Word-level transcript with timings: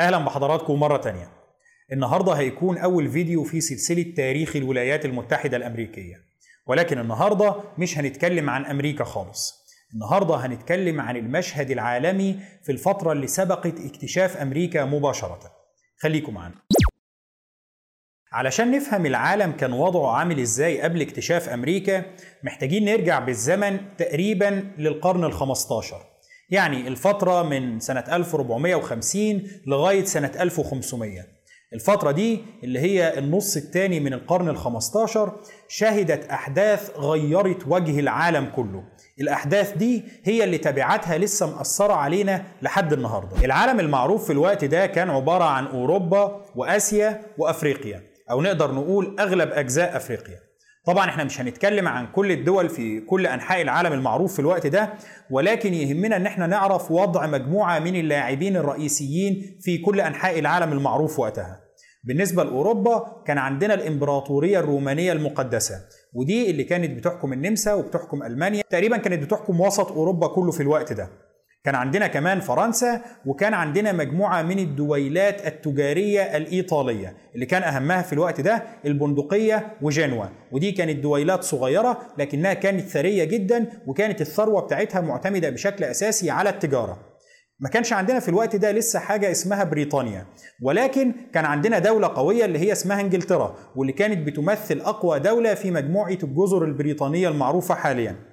أهلا 0.00 0.18
بحضراتكم 0.18 0.80
مرة 0.80 0.96
تانية. 0.96 1.30
النهاردة 1.92 2.32
هيكون 2.32 2.78
أول 2.78 3.10
فيديو 3.10 3.44
في 3.44 3.60
سلسلة 3.60 4.14
تاريخ 4.16 4.56
الولايات 4.56 5.04
المتحدة 5.04 5.56
الأمريكية. 5.56 6.16
ولكن 6.66 6.98
النهاردة 6.98 7.54
مش 7.78 7.98
هنتكلم 7.98 8.50
عن 8.50 8.64
أمريكا 8.66 9.04
خالص. 9.04 9.60
النهاردة 9.94 10.34
هنتكلم 10.34 11.00
عن 11.00 11.16
المشهد 11.16 11.70
العالمي 11.70 12.40
في 12.62 12.72
الفترة 12.72 13.12
اللي 13.12 13.26
سبقت 13.26 13.80
اكتشاف 13.80 14.36
أمريكا 14.36 14.84
مباشرة. 14.84 15.40
خليكم 15.98 16.34
معانا 16.34 16.54
علشان 18.32 18.70
نفهم 18.70 19.06
العالم 19.06 19.52
كان 19.52 19.72
وضعه 19.72 20.16
عامل 20.16 20.40
إزاي 20.40 20.80
قبل 20.80 21.00
اكتشاف 21.02 21.48
أمريكا 21.48 22.04
محتاجين 22.42 22.84
نرجع 22.84 23.18
بالزمن 23.18 23.96
تقريبا 23.96 24.72
للقرن 24.78 25.24
ال 25.24 25.32
15 25.32 26.09
يعني 26.50 26.88
الفترة 26.88 27.42
من 27.42 27.80
سنة 27.80 28.04
1450 28.12 29.42
لغاية 29.66 30.04
سنة 30.04 30.32
1500 30.40 31.40
الفترة 31.74 32.10
دي 32.10 32.40
اللي 32.64 32.78
هي 32.78 33.18
النص 33.18 33.56
الثاني 33.56 34.00
من 34.00 34.12
القرن 34.12 34.48
ال 34.48 34.56
15 34.56 35.32
شهدت 35.68 36.24
أحداث 36.30 36.90
غيرت 36.96 37.66
وجه 37.66 38.00
العالم 38.00 38.44
كله. 38.56 38.84
الأحداث 39.20 39.76
دي 39.76 40.04
هي 40.24 40.44
اللي 40.44 40.58
تبعاتها 40.58 41.18
لسه 41.18 41.56
مأثرة 41.56 41.92
علينا 41.92 42.44
لحد 42.62 42.92
النهاردة. 42.92 43.44
العالم 43.44 43.80
المعروف 43.80 44.24
في 44.26 44.32
الوقت 44.32 44.64
ده 44.64 44.86
كان 44.86 45.10
عبارة 45.10 45.44
عن 45.44 45.66
أوروبا 45.66 46.44
وآسيا 46.56 47.22
وأفريقيا 47.38 48.02
أو 48.30 48.42
نقدر 48.42 48.72
نقول 48.72 49.16
أغلب 49.20 49.52
أجزاء 49.52 49.96
أفريقيا. 49.96 50.49
طبعا 50.84 51.08
إحنا 51.08 51.24
مش 51.24 51.40
هنتكلم 51.40 51.88
عن 51.88 52.06
كل 52.06 52.32
الدول 52.32 52.68
في 52.68 53.00
كل 53.00 53.26
أنحاء 53.26 53.62
العالم 53.62 53.92
المعروف 53.92 54.32
في 54.32 54.38
الوقت 54.38 54.66
ده 54.66 54.92
ولكن 55.30 55.74
يهمنا 55.74 56.16
إن 56.16 56.26
إحنا 56.26 56.46
نعرف 56.46 56.90
وضع 56.90 57.26
مجموعة 57.26 57.78
من 57.78 57.96
اللاعبين 57.96 58.56
الرئيسيين 58.56 59.58
في 59.60 59.78
كل 59.78 60.00
أنحاء 60.00 60.38
العالم 60.38 60.72
المعروف 60.72 61.18
وقتها. 61.18 61.60
بالنسبة 62.04 62.44
لأوروبا 62.44 63.22
كان 63.26 63.38
عندنا 63.38 63.74
الإمبراطورية 63.74 64.60
الرومانية 64.60 65.12
المقدسة 65.12 65.74
ودي 66.14 66.50
اللي 66.50 66.64
كانت 66.64 66.90
بتحكم 66.98 67.32
النمسا 67.32 67.74
وبتحكم 67.74 68.22
ألمانيا. 68.22 68.62
تقريبا 68.70 68.96
كانت 68.96 69.22
بتحكم 69.22 69.60
وسط 69.60 69.92
أوروبا 69.92 70.26
كله 70.26 70.50
في 70.52 70.62
الوقت 70.62 70.92
ده. 70.92 71.08
كان 71.64 71.74
عندنا 71.74 72.06
كمان 72.06 72.40
فرنسا 72.40 73.00
وكان 73.26 73.54
عندنا 73.54 73.92
مجموعة 73.92 74.42
من 74.42 74.58
الدويلات 74.58 75.46
التجارية 75.46 76.36
الإيطالية 76.36 77.16
اللي 77.34 77.46
كان 77.46 77.62
أهمها 77.62 78.02
في 78.02 78.12
الوقت 78.12 78.40
ده 78.40 78.62
البندقية 78.86 79.76
وجنوة 79.82 80.30
ودي 80.52 80.72
كانت 80.72 80.98
دويلات 81.02 81.44
صغيرة 81.44 81.98
لكنها 82.18 82.54
كانت 82.54 82.80
ثرية 82.88 83.24
جدا 83.24 83.66
وكانت 83.86 84.20
الثروة 84.20 84.62
بتاعتها 84.62 85.00
معتمدة 85.00 85.50
بشكل 85.50 85.84
أساسي 85.84 86.30
على 86.30 86.50
التجارة. 86.50 86.98
ما 87.60 87.68
كانش 87.68 87.92
عندنا 87.92 88.20
في 88.20 88.28
الوقت 88.28 88.56
ده 88.56 88.72
لسه 88.72 88.98
حاجة 88.98 89.30
اسمها 89.30 89.64
بريطانيا 89.64 90.26
ولكن 90.62 91.12
كان 91.34 91.44
عندنا 91.44 91.78
دولة 91.78 92.08
قوية 92.08 92.44
اللي 92.44 92.58
هي 92.58 92.72
اسمها 92.72 93.00
إنجلترا 93.00 93.56
واللي 93.76 93.92
كانت 93.92 94.26
بتمثل 94.26 94.80
أقوى 94.80 95.18
دولة 95.18 95.54
في 95.54 95.70
مجموعة 95.70 96.18
الجزر 96.22 96.64
البريطانية 96.64 97.28
المعروفة 97.28 97.74
حاليا. 97.74 98.29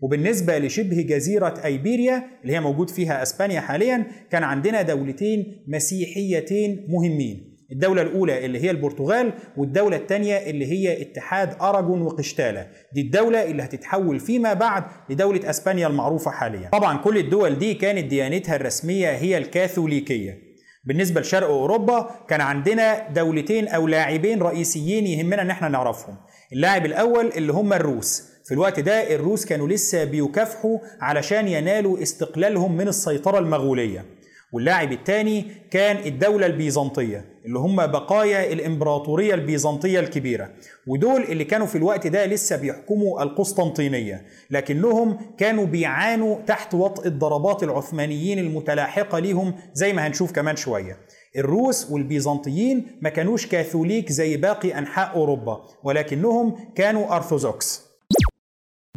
وبالنسبة 0.00 0.58
لشبه 0.58 1.02
جزيرة 1.02 1.54
أيبيريا 1.64 2.22
اللي 2.42 2.52
هي 2.52 2.60
موجود 2.60 2.90
فيها 2.90 3.22
أسبانيا 3.22 3.60
حاليا 3.60 4.06
كان 4.30 4.42
عندنا 4.42 4.82
دولتين 4.82 5.64
مسيحيتين 5.68 6.86
مهمين. 6.88 7.48
الدولة 7.72 8.02
الأولى 8.02 8.44
اللي 8.44 8.64
هي 8.64 8.70
البرتغال 8.70 9.32
والدولة 9.56 9.96
الثانية 9.96 10.36
اللي 10.36 10.66
هي 10.66 11.02
اتحاد 11.02 11.56
أراجون 11.62 12.02
وقشتالة 12.02 12.66
دي 12.94 13.00
الدولة 13.00 13.44
اللي 13.44 13.62
هتتحول 13.62 14.20
فيما 14.20 14.52
بعد 14.52 14.84
لدولة 15.10 15.50
أسبانيا 15.50 15.86
المعروفة 15.86 16.30
حاليا. 16.30 16.68
طبعا 16.72 16.98
كل 16.98 17.18
الدول 17.18 17.58
دي 17.58 17.74
كانت 17.74 18.04
ديانتها 18.04 18.56
الرسمية 18.56 19.10
هي 19.10 19.38
الكاثوليكية. 19.38 20.38
بالنسبة 20.84 21.20
لشرق 21.20 21.48
أوروبا 21.48 22.10
كان 22.28 22.40
عندنا 22.40 23.08
دولتين 23.08 23.68
أو 23.68 23.86
لاعبين 23.86 24.42
رئيسيين 24.42 25.06
يهمنا 25.06 25.42
إن 25.42 25.50
إحنا 25.50 25.68
نعرفهم. 25.68 26.16
اللاعب 26.52 26.86
الأول 26.86 27.26
اللي 27.26 27.52
هم 27.52 27.72
الروس. 27.72 28.37
في 28.48 28.54
الوقت 28.54 28.80
ده 28.80 29.14
الروس 29.14 29.44
كانوا 29.46 29.68
لسه 29.68 30.04
بيكافحوا 30.04 30.78
علشان 31.00 31.48
ينالوا 31.48 32.02
استقلالهم 32.02 32.76
من 32.76 32.88
السيطرة 32.88 33.38
المغولية. 33.38 34.04
واللاعب 34.52 34.92
الثاني 34.92 35.44
كان 35.70 35.96
الدولة 35.96 36.46
البيزنطية 36.46 37.24
اللي 37.46 37.58
هم 37.58 37.76
بقايا 37.86 38.52
الإمبراطورية 38.52 39.34
البيزنطية 39.34 40.00
الكبيرة. 40.00 40.50
ودول 40.86 41.22
اللي 41.22 41.44
كانوا 41.44 41.66
في 41.66 41.78
الوقت 41.78 42.06
ده 42.06 42.26
لسه 42.26 42.56
بيحكموا 42.56 43.22
القسطنطينية. 43.22 44.22
لكنهم 44.50 45.18
كانوا 45.38 45.66
بيعانوا 45.66 46.36
تحت 46.46 46.74
وطء 46.74 47.06
الضربات 47.06 47.62
العثمانيين 47.62 48.38
المتلاحقة 48.38 49.18
ليهم 49.18 49.54
زي 49.74 49.92
ما 49.92 50.06
هنشوف 50.06 50.32
كمان 50.32 50.56
شوية. 50.56 50.96
الروس 51.36 51.90
والبيزنطيين 51.90 52.86
ما 53.02 53.08
كانوش 53.10 53.46
كاثوليك 53.46 54.12
زي 54.12 54.36
باقي 54.36 54.78
أنحاء 54.78 55.14
أوروبا 55.16 55.60
ولكنهم 55.84 56.72
كانوا 56.74 57.16
أرثوذكس. 57.16 57.87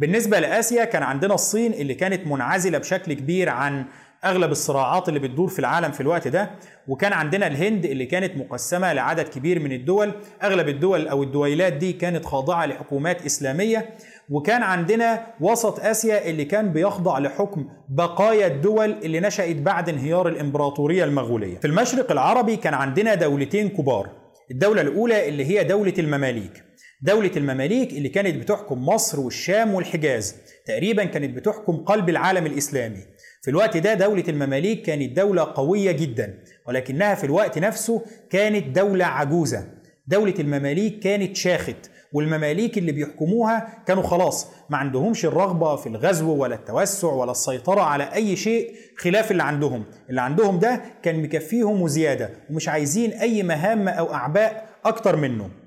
بالنسبة 0.02 0.40
لآسيا 0.40 0.84
كان 0.84 1.02
عندنا 1.02 1.34
الصين 1.34 1.72
اللي 1.72 1.94
كانت 1.94 2.26
منعزلة 2.26 2.78
بشكل 2.78 3.12
كبير 3.12 3.48
عن 3.48 3.84
أغلب 4.24 4.50
الصراعات 4.50 5.08
اللي 5.08 5.20
بتدور 5.20 5.48
في 5.48 5.58
العالم 5.58 5.92
في 5.92 6.00
الوقت 6.00 6.28
ده. 6.28 6.50
وكان 6.88 7.12
عندنا 7.12 7.46
الهند 7.46 7.84
اللي 7.84 8.06
كانت 8.06 8.36
مقسمة 8.36 8.92
لعدد 8.92 9.28
كبير 9.28 9.60
من 9.60 9.72
الدول. 9.72 10.12
أغلب 10.42 10.68
الدول 10.68 11.08
أو 11.08 11.22
الدويلات 11.22 11.72
دي 11.72 11.92
كانت 11.92 12.24
خاضعة 12.24 12.66
لحكومات 12.66 13.26
إسلامية. 13.26 13.90
وكان 14.30 14.62
عندنا 14.62 15.26
وسط 15.40 15.80
آسيا 15.80 16.30
اللي 16.30 16.44
كان 16.44 16.72
بيخضع 16.72 17.18
لحكم 17.18 17.68
بقايا 17.88 18.46
الدول 18.46 18.90
اللي 18.90 19.20
نشأت 19.20 19.56
بعد 19.56 19.88
انهيار 19.88 20.28
الإمبراطورية 20.28 21.04
المغولية. 21.04 21.58
في 21.58 21.66
المشرق 21.66 22.12
العربي 22.12 22.56
كان 22.56 22.74
عندنا 22.74 23.14
دولتين 23.14 23.68
كبار. 23.68 24.08
الدولة 24.50 24.80
الأولى 24.80 25.28
اللي 25.28 25.44
هي 25.44 25.64
دولة 25.64 25.94
المماليك. 25.98 26.71
دولة 27.04 27.30
المماليك 27.36 27.92
اللي 27.92 28.08
كانت 28.08 28.36
بتحكم 28.36 28.86
مصر 28.86 29.20
والشام 29.20 29.74
والحجاز. 29.74 30.34
تقريبا 30.66 31.04
كانت 31.04 31.36
بتحكم 31.36 31.76
قلب 31.76 32.08
العالم 32.08 32.46
الإسلامي. 32.46 33.00
في 33.42 33.50
الوقت 33.50 33.76
ده 33.76 33.94
دولة 33.94 34.24
المماليك 34.28 34.82
كانت 34.82 35.16
دولة 35.16 35.42
قوية 35.54 35.92
جدا 35.92 36.38
ولكنها 36.66 37.14
في 37.14 37.24
الوقت 37.24 37.58
نفسه 37.58 38.02
كانت 38.30 38.66
دولة 38.76 39.04
عجوزة. 39.04 39.66
دولة 40.06 40.34
المماليك 40.38 40.98
كانت 40.98 41.36
شاخت 41.36 41.90
والمماليك 42.12 42.78
اللي 42.78 42.92
بيحكموها 42.92 43.82
كانوا 43.86 44.02
خلاص 44.02 44.46
ما 44.70 44.76
عندهمش 44.76 45.24
الرغبة 45.24 45.76
في 45.76 45.88
الغزو 45.88 46.36
ولا 46.36 46.54
التوسع 46.54 47.08
ولا 47.08 47.30
السيطرة 47.30 47.80
على 47.80 48.04
أي 48.14 48.36
شيء 48.36 48.74
خلاف 48.98 49.30
اللي 49.30 49.42
عندهم. 49.42 49.84
اللي 50.10 50.20
عندهم 50.20 50.58
ده 50.58 50.80
كان 51.02 51.22
مكفيهم 51.22 51.82
وزيادة 51.82 52.30
ومش 52.50 52.68
عايزين 52.68 53.12
أي 53.12 53.42
مهام 53.42 53.88
أو 53.88 54.14
أعباء 54.14 54.68
أكتر 54.84 55.16
منه. 55.16 55.61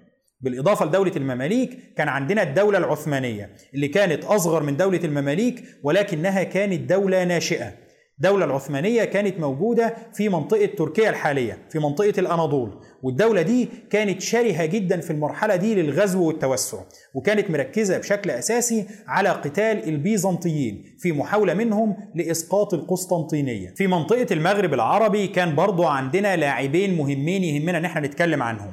بالإضافة 0.45 0.85
لدولة 0.85 1.11
المماليك 1.16 1.79
كان 1.97 2.07
عندنا 2.07 2.44
الدولة 2.44 2.78
العثمانية 2.78 3.50
اللي 3.73 3.88
كانت 3.88 4.23
أصغر 4.25 4.63
من 4.63 4.78
دولة 4.78 5.00
المماليك 5.03 5.63
ولكنها 5.83 6.44
كانت 6.44 6.89
دولة 6.89 7.23
ناشئة. 7.23 7.73
الدولة 8.17 8.45
العثمانية 8.45 9.03
كانت 9.03 9.39
موجودة 9.39 9.94
في 10.13 10.29
منطقة 10.29 10.66
تركيا 10.66 11.09
الحالية 11.09 11.57
في 11.69 11.79
منطقة 11.79 12.13
الأناضول. 12.17 12.81
والدولة 13.03 13.41
دي 13.41 13.69
كانت 13.89 14.22
شرهة 14.22 14.66
جدا 14.66 15.01
في 15.01 15.11
المرحلة 15.11 15.56
دي 15.56 15.75
للغزو 15.75 16.28
والتوسع 16.28 16.77
وكانت 17.16 17.51
مركزة 17.51 17.97
بشكل 17.97 18.29
أساسي 18.29 18.85
على 19.07 19.29
قتال 19.29 19.89
البيزنطيين 19.89 20.95
في 21.00 21.12
محاولة 21.12 21.53
منهم 21.53 21.95
لإسقاط 22.16 22.73
القسطنطينية. 22.73 23.73
في 23.75 23.88
منطقة 23.88 24.27
المغرب 24.31 24.73
العربي 24.73 25.27
كان 25.27 25.56
برضو 25.56 25.83
عندنا 25.83 26.35
لاعبين 26.35 26.97
مهمين 26.97 27.44
يهمنا 27.44 27.77
إن 27.77 27.85
إحنا 27.85 28.07
نتكلم 28.07 28.44
عنهم. 28.44 28.72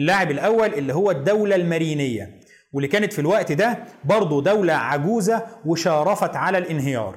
اللاعب 0.00 0.30
الأول 0.30 0.74
اللي 0.74 0.94
هو 0.94 1.10
الدولة 1.10 1.56
المارينية 1.56 2.40
واللي 2.72 2.88
كانت 2.88 3.12
في 3.12 3.18
الوقت 3.18 3.52
ده 3.52 3.78
برضه 4.04 4.42
دولة 4.42 4.72
عجوزة 4.72 5.46
وشارفت 5.66 6.36
على 6.36 6.58
الانهيار. 6.58 7.16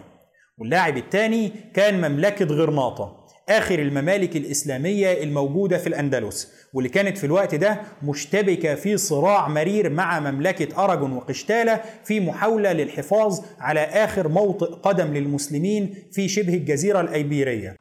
واللاعب 0.58 0.98
الثاني 0.98 1.52
كان 1.74 2.12
مملكة 2.12 2.46
غرناطة 2.46 3.24
آخر 3.50 3.80
الممالك 3.80 4.36
الإسلامية 4.36 5.24
الموجودة 5.24 5.78
في 5.78 5.88
الأندلس 5.88 6.52
واللي 6.74 6.90
كانت 6.90 7.18
في 7.18 7.24
الوقت 7.24 7.56
ده 7.56 7.82
مشتبكة 8.04 8.76
في 8.76 8.98
صراع 8.98 9.48
مرير 9.48 9.90
مع 9.90 10.20
مملكة 10.20 10.84
أراجون 10.84 11.12
وقشتالة 11.14 11.82
في 12.04 12.20
محاولة 12.20 12.74
للحفاظ 12.74 13.40
على 13.60 13.80
آخر 13.80 14.28
موطئ 14.28 14.66
قدم 14.66 15.14
للمسلمين 15.14 15.96
في 16.12 16.28
شبه 16.28 16.54
الجزيرة 16.54 17.02
الأيبيرية. 17.02 17.76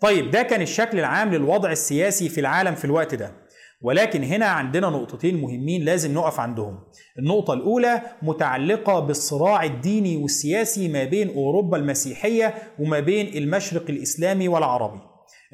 طيب 0.00 0.30
ده 0.30 0.42
كان 0.42 0.62
الشكل 0.62 0.98
العام 0.98 1.34
للوضع 1.34 1.72
السياسي 1.72 2.28
في 2.28 2.40
العالم 2.40 2.74
في 2.74 2.84
الوقت 2.84 3.14
ده. 3.14 3.47
ولكن 3.80 4.22
هنا 4.22 4.46
عندنا 4.46 4.90
نقطتين 4.90 5.40
مهمين 5.40 5.84
لازم 5.84 6.14
نقف 6.14 6.40
عندهم. 6.40 6.78
النقطة 7.18 7.54
الأولى 7.54 8.02
متعلقة 8.22 9.00
بالصراع 9.00 9.64
الديني 9.64 10.16
والسياسي 10.16 10.88
ما 10.88 11.04
بين 11.04 11.28
أوروبا 11.28 11.76
المسيحية 11.76 12.54
وما 12.78 13.00
بين 13.00 13.36
المشرق 13.36 13.90
الإسلامي 13.90 14.48
والعربي. 14.48 15.00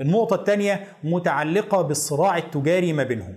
النقطة 0.01 0.37
الثانية 0.37 0.87
متعلقة 1.05 1.83
بالصراع 1.83 2.39
التجاري 2.39 2.93
ما 2.93 3.03
بينهم. 3.03 3.37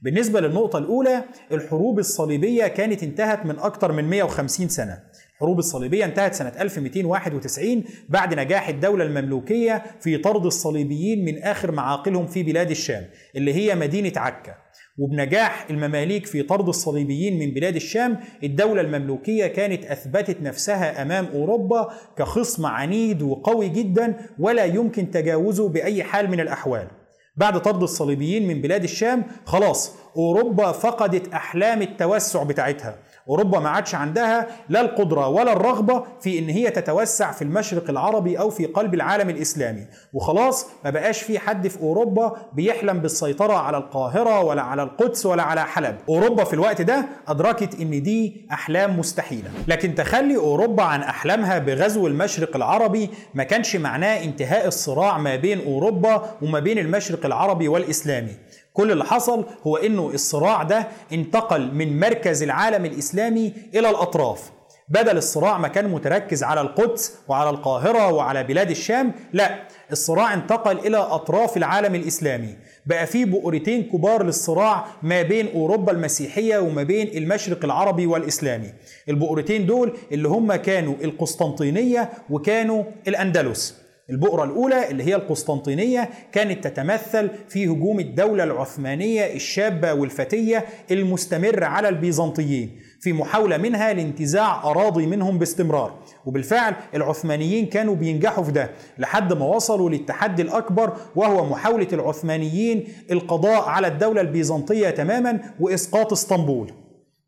بالنسبة 0.00 0.40
للنقطة 0.40 0.78
الأولى 0.78 1.24
الحروب 1.52 1.98
الصليبية 1.98 2.66
كانت 2.66 3.02
انتهت 3.02 3.46
من 3.46 3.58
أكثر 3.58 3.92
من 3.92 4.04
150 4.04 4.68
سنة. 4.68 4.98
الحروب 5.38 5.58
الصليبية 5.58 6.04
انتهت 6.04 6.34
سنة 6.34 6.52
1291 6.60 7.84
بعد 8.08 8.34
نجاح 8.40 8.68
الدولة 8.68 9.04
المملوكية 9.04 9.82
في 10.00 10.18
طرد 10.18 10.46
الصليبيين 10.46 11.24
من 11.24 11.42
آخر 11.42 11.72
معاقلهم 11.72 12.26
في 12.26 12.42
بلاد 12.42 12.70
الشام 12.70 13.04
اللي 13.36 13.54
هي 13.54 13.74
مدينة 13.74 14.12
عكا. 14.16 14.54
وبنجاح 14.98 15.66
المماليك 15.70 16.26
في 16.26 16.42
طرد 16.42 16.68
الصليبيين 16.68 17.38
من 17.38 17.54
بلاد 17.54 17.76
الشام 17.76 18.18
الدولة 18.44 18.80
المملوكية 18.80 19.46
كانت 19.46 19.84
أثبتت 19.84 20.42
نفسها 20.42 21.02
أمام 21.02 21.26
أوروبا 21.26 21.88
كخصم 22.16 22.66
عنيد 22.66 23.22
وقوي 23.22 23.68
جدا 23.68 24.16
ولا 24.38 24.64
يمكن 24.64 25.10
تجاوزه 25.10 25.68
بأي 25.68 26.04
حال 26.04 26.30
من 26.30 26.40
الأحوال. 26.40 26.88
بعد 27.36 27.62
طرد 27.62 27.82
الصليبيين 27.82 28.46
من 28.48 28.62
بلاد 28.62 28.82
الشام 28.82 29.24
خلاص 29.44 29.96
أوروبا 30.16 30.72
فقدت 30.72 31.28
أحلام 31.34 31.82
التوسع 31.82 32.42
بتاعتها. 32.42 32.98
أوروبا 33.28 33.58
ما 33.58 33.68
عادش 33.68 33.94
عندها 33.94 34.46
لا 34.68 34.80
القدرة 34.80 35.28
ولا 35.28 35.52
الرغبة 35.52 36.04
في 36.20 36.38
إن 36.38 36.48
هي 36.48 36.70
تتوسع 36.70 37.32
في 37.32 37.42
المشرق 37.42 37.90
العربي 37.90 38.38
أو 38.38 38.50
في 38.50 38.66
قلب 38.66 38.94
العالم 38.94 39.30
الإسلامي. 39.30 39.86
وخلاص 40.12 40.66
ما 40.84 40.90
بقاش 40.90 41.22
في 41.22 41.38
حد 41.38 41.68
في 41.68 41.80
أوروبا 41.80 42.36
بيحلم 42.52 42.98
بالسيطرة 42.98 43.52
على 43.52 43.76
القاهرة 43.76 44.40
ولا 44.40 44.62
على 44.62 44.82
القدس 44.82 45.26
ولا 45.26 45.42
على 45.42 45.64
حلب. 45.64 45.96
أوروبا 46.08 46.44
في 46.44 46.54
الوقت 46.54 46.82
ده 46.82 47.06
أدركت 47.28 47.80
إن 47.80 48.02
دي 48.02 48.46
أحلام 48.52 48.98
مستحيلة. 48.98 49.50
لكن 49.68 49.94
تخلي 49.94 50.36
أوروبا 50.36 50.82
عن 50.82 51.00
أحلامها 51.00 51.58
بغزو 51.58 52.06
المشرق 52.06 52.56
العربي 52.56 53.10
ما 53.34 53.44
كانش 53.44 53.76
معناه 53.76 54.24
انتهاء 54.24 54.66
الصراع 54.66 55.18
ما 55.18 55.36
بين 55.36 55.60
أوروبا 55.66 56.22
وما 56.42 56.58
بين 56.60 56.78
المشرق 56.78 57.26
العربي 57.26 57.68
والإسلامي. 57.68 58.32
كل 58.78 58.92
اللي 58.92 59.04
حصل 59.04 59.44
هو 59.66 59.76
إنه 59.76 60.10
الصراع 60.14 60.62
ده 60.62 60.88
انتقل 61.12 61.74
من 61.74 62.00
مركز 62.00 62.42
العالم 62.42 62.84
الإسلامي 62.84 63.52
إلى 63.74 63.90
الأطراف. 63.90 64.50
بدل 64.88 65.16
الصراع 65.16 65.58
ما 65.58 65.68
كان 65.68 65.88
متركز 65.88 66.42
على 66.42 66.60
القدس 66.60 67.14
وعلى 67.28 67.50
القاهرة 67.50 68.12
وعلى 68.12 68.44
بلاد 68.44 68.70
الشام 68.70 69.12
لا 69.32 69.58
الصراع 69.92 70.34
انتقل 70.34 70.78
إلى 70.78 70.96
أطراف 70.96 71.56
العالم 71.56 71.94
الإسلامي. 71.94 72.56
بقى 72.86 73.06
في 73.06 73.24
بؤرتين 73.24 73.82
كبار 73.82 74.22
للصراع 74.22 74.84
ما 75.02 75.22
بين 75.22 75.48
أوروبا 75.54 75.92
المسيحية 75.92 76.58
وما 76.58 76.82
بين 76.82 77.16
المشرق 77.16 77.64
العربي 77.64 78.06
والإسلامي. 78.06 78.72
البؤرتين 79.08 79.66
دول 79.66 79.96
اللي 80.12 80.28
هم 80.28 80.54
كانوا 80.54 80.94
القسطنطينية 81.04 82.10
وكانوا 82.30 82.84
الأندلس. 83.08 83.87
البؤرة 84.10 84.44
الأولى 84.44 84.90
اللي 84.90 85.04
هي 85.04 85.14
القسطنطينية 85.14 86.10
كانت 86.32 86.64
تتمثل 86.66 87.30
في 87.48 87.66
هجوم 87.66 88.00
الدولة 88.00 88.44
العثمانية 88.44 89.34
الشابة 89.34 89.92
والفتية 89.94 90.64
المستمرة 90.90 91.64
على 91.64 91.88
البيزنطيين 91.88 92.80
في 93.00 93.12
محاولة 93.12 93.56
منها 93.56 93.92
لانتزاع 93.92 94.70
أراضي 94.70 95.06
منهم 95.06 95.38
باستمرار. 95.38 95.98
وبالفعل 96.26 96.74
العثمانيين 96.94 97.66
كانوا 97.66 97.94
بينجحوا 97.94 98.44
في 98.44 98.52
ده 98.52 98.70
لحد 98.98 99.32
ما 99.32 99.46
وصلوا 99.46 99.90
للتحدي 99.90 100.42
الأكبر 100.42 100.96
وهو 101.16 101.44
محاولة 101.44 101.88
العثمانيين 101.92 102.84
القضاء 103.10 103.68
على 103.68 103.86
الدولة 103.86 104.20
البيزنطية 104.20 104.90
تماما 104.90 105.40
وإسقاط 105.60 106.12
إسطنبول. 106.12 106.72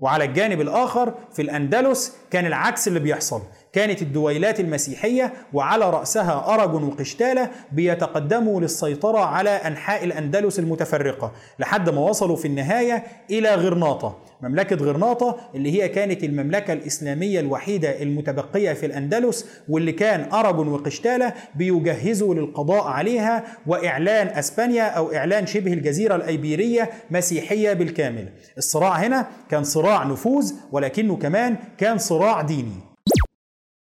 وعلى 0.00 0.24
الجانب 0.24 0.60
الآخر 0.60 1.14
في 1.32 1.42
الأندلس 1.42 2.16
كان 2.30 2.46
العكس 2.46 2.88
اللي 2.88 3.00
بيحصل. 3.00 3.42
كانت 3.72 4.02
الدويلات 4.02 4.60
المسيحية 4.60 5.32
وعلى 5.52 5.90
رأسها 5.90 6.54
أرجون 6.54 6.84
وقشتالة 6.84 7.50
بيتقدموا 7.72 8.60
للسيطرة 8.60 9.18
على 9.18 9.50
أنحاء 9.50 10.04
الأندلس 10.04 10.58
المتفرقة 10.58 11.32
لحد 11.58 11.90
ما 11.90 12.00
وصلوا 12.00 12.36
في 12.36 12.44
النهاية 12.48 13.04
إلى 13.30 13.54
غرناطة 13.54 14.18
مملكة 14.42 14.76
غرناطة 14.76 15.36
اللي 15.54 15.82
هي 15.82 15.88
كانت 15.88 16.24
المملكة 16.24 16.72
الإسلامية 16.72 17.40
الوحيدة 17.40 18.02
المتبقية 18.02 18.72
في 18.72 18.86
الأندلس 18.86 19.46
واللي 19.68 19.92
كان 19.92 20.32
أرجون 20.32 20.68
وقشتالة 20.68 21.32
بيجهزوا 21.54 22.34
للقضاء 22.34 22.84
عليها 22.84 23.44
وإعلان 23.66 24.26
أسبانيا 24.26 24.82
أو 24.82 25.14
إعلان 25.14 25.46
شبه 25.46 25.72
الجزيرة 25.72 26.16
الأيبيرية 26.16 26.90
مسيحية 27.10 27.72
بالكامل. 27.72 28.28
الصراع 28.58 28.92
هنا 28.92 29.26
كان 29.50 29.64
صراع 29.64 30.04
نفوذ 30.04 30.52
ولكنه 30.72 31.16
كمان 31.16 31.56
كان 31.78 31.98
صراع 31.98 32.42
ديني. 32.42 32.89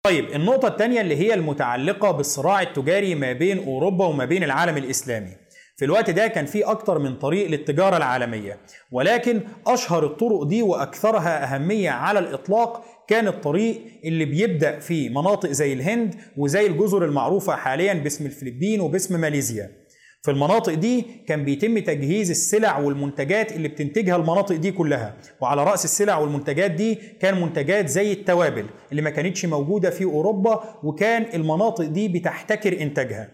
طيب 0.04 0.32
النقطة 0.34 0.68
الثانية 0.68 1.00
اللي 1.00 1.16
هي 1.16 1.34
المتعلقة 1.34 2.10
بالصراع 2.10 2.62
التجاري 2.62 3.14
ما 3.14 3.32
بين 3.32 3.64
أوروبا 3.64 4.06
وما 4.06 4.24
بين 4.24 4.44
العالم 4.44 4.76
الإسلامي. 4.76 5.30
في 5.76 5.84
الوقت 5.84 6.10
ده 6.10 6.26
كان 6.26 6.46
في 6.46 6.62
أكتر 6.64 6.98
من 6.98 7.14
طريق 7.18 7.48
للتجارة 7.50 7.96
العالمية 7.96 8.58
ولكن 8.92 9.40
أشهر 9.66 10.06
الطرق 10.06 10.42
دي 10.42 10.62
وأكثرها 10.62 11.54
أهمية 11.54 11.90
على 11.90 12.18
الإطلاق 12.18 12.84
كان 13.08 13.28
الطريق 13.28 13.82
اللي 14.04 14.24
بيبدأ 14.24 14.78
في 14.78 15.08
مناطق 15.08 15.50
زي 15.50 15.72
الهند 15.72 16.14
وزي 16.36 16.66
الجزر 16.66 17.04
المعروفة 17.04 17.56
حاليا 17.56 17.94
باسم 17.94 18.26
الفلبين 18.26 18.80
وباسم 18.80 19.20
ماليزيا. 19.20 19.70
في 20.24 20.30
المناطق 20.30 20.74
دي 20.74 21.04
كان 21.26 21.44
بيتم 21.44 21.78
تجهيز 21.78 22.30
السلع 22.30 22.78
والمنتجات 22.78 23.52
اللي 23.52 23.68
بتنتجها 23.68 24.16
المناطق 24.16 24.56
دي 24.56 24.72
كلها. 24.72 25.14
وعلى 25.40 25.64
رأس 25.64 25.84
السلع 25.84 26.18
والمنتجات 26.18 26.70
دي 26.70 26.94
كان 27.20 27.40
منتجات 27.40 27.88
زي 27.88 28.12
التوابل 28.12 28.66
اللي 28.90 29.02
ما 29.02 29.10
كانتش 29.10 29.46
موجودة 29.46 29.90
في 29.90 30.04
أوروبا 30.04 30.78
وكان 30.82 31.26
المناطق 31.34 31.84
دي 31.84 32.08
بتحتكر 32.08 32.80
إنتاجها. 32.82 33.28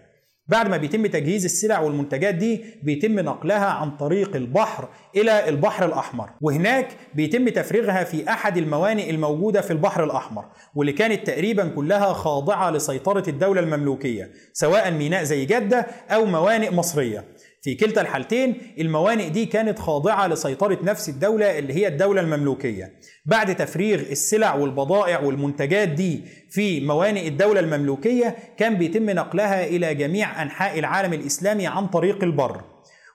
بعد 0.51 0.69
ما 0.69 0.77
بيتم 0.77 1.07
تجهيز 1.07 1.45
السلع 1.45 1.81
والمنتجات 1.81 2.35
دي 2.35 2.65
بيتم 2.83 3.21
نقلها 3.21 3.67
عن 3.67 3.91
طريق 3.97 4.37
البحر 4.37 4.89
إلى 5.17 5.49
البحر 5.49 5.85
الأحمر. 5.85 6.31
وهناك 6.41 6.89
بيتم 7.15 7.49
تفريغها 7.49 8.05
في 8.05 8.29
أحد 8.31 8.57
الموانئ 8.57 9.11
الموجودة 9.11 9.61
في 9.61 9.71
البحر 9.71 10.05
الأحمر 10.05 10.45
واللي 10.75 10.93
كانت 10.93 11.27
تقريبا 11.27 11.69
كلها 11.69 12.13
خاضعة 12.13 12.71
لسيطرة 12.71 13.29
الدولة 13.29 13.61
المملوكية 13.61 14.31
سواء 14.53 14.91
ميناء 14.91 15.23
زي 15.23 15.45
جدة 15.45 15.87
أو 16.11 16.25
موانئ 16.25 16.71
مصرية. 16.75 17.25
في 17.63 17.75
كلتا 17.75 18.01
الحالتين 18.01 18.55
الموانئ 18.79 19.29
دي 19.29 19.47
كانت 19.47 19.79
خاضعة 19.79 20.27
لسيطرة 20.29 20.79
نفس 20.83 21.09
الدولة 21.09 21.59
اللي 21.59 21.75
هي 21.75 21.89
الدولة 21.89 22.21
المملوكية. 22.21 22.93
بعد 23.27 23.57
تفريغ 23.57 24.01
السلع 24.01 24.55
والبضائع 24.55 25.21
والمنتجات 25.21 25.89
دي 25.89 26.21
في 26.51 26.81
موانئ 26.81 27.29
الدولة 27.29 27.61
المملوكية 27.61 28.37
كان 28.57 28.75
بيتم 28.75 29.11
نقلها 29.11 29.67
إلى 29.67 29.95
جميع 29.95 30.43
أنحاء 30.43 30.79
العالم 30.79 31.13
الإسلامي 31.13 31.67
عن 31.67 31.87
طريق 31.87 32.25
البر. 32.25 32.61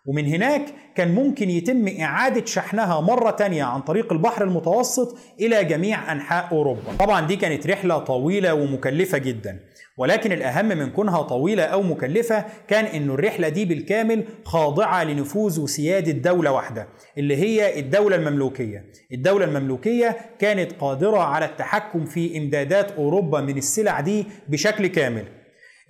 ومن 0.07 0.25
هناك 0.25 0.65
كان 0.95 1.15
ممكن 1.15 1.49
يتم 1.49 1.87
إعادة 2.01 2.45
شحنها 2.45 3.01
مرة 3.01 3.31
تانية 3.31 3.63
عن 3.63 3.81
طريق 3.81 4.13
البحر 4.13 4.43
المتوسط 4.43 5.17
إلى 5.39 5.63
جميع 5.63 6.11
أنحاء 6.11 6.51
أوروبا. 6.51 6.95
طبعا 6.99 7.27
دي 7.27 7.35
كانت 7.35 7.67
رحلة 7.67 7.97
طويلة 7.97 8.53
ومكلفة 8.53 9.17
جدا. 9.17 9.59
ولكن 9.97 10.31
الأهم 10.31 10.65
من 10.67 10.89
كونها 10.89 11.21
طويلة 11.21 11.63
أو 11.63 11.81
مكلفة 11.81 12.45
كان 12.67 12.85
أن 12.85 13.09
الرحلة 13.09 13.49
دي 13.49 13.65
بالكامل 13.65 14.23
خاضعة 14.43 15.03
لنفوذ 15.03 15.59
وسيادة 15.59 16.11
دولة 16.11 16.51
واحدة 16.51 16.87
اللي 17.17 17.35
هي 17.37 17.79
الدولة 17.79 18.15
المملوكية. 18.15 18.85
الدولة 19.13 19.45
المملوكية 19.45 20.17
كانت 20.39 20.71
قادرة 20.79 21.17
على 21.19 21.45
التحكم 21.45 22.05
في 22.05 22.37
إمدادات 22.37 22.91
أوروبا 22.91 23.41
من 23.41 23.57
السلع 23.57 23.99
دي 23.99 24.25
بشكل 24.49 24.87
كامل. 24.87 25.25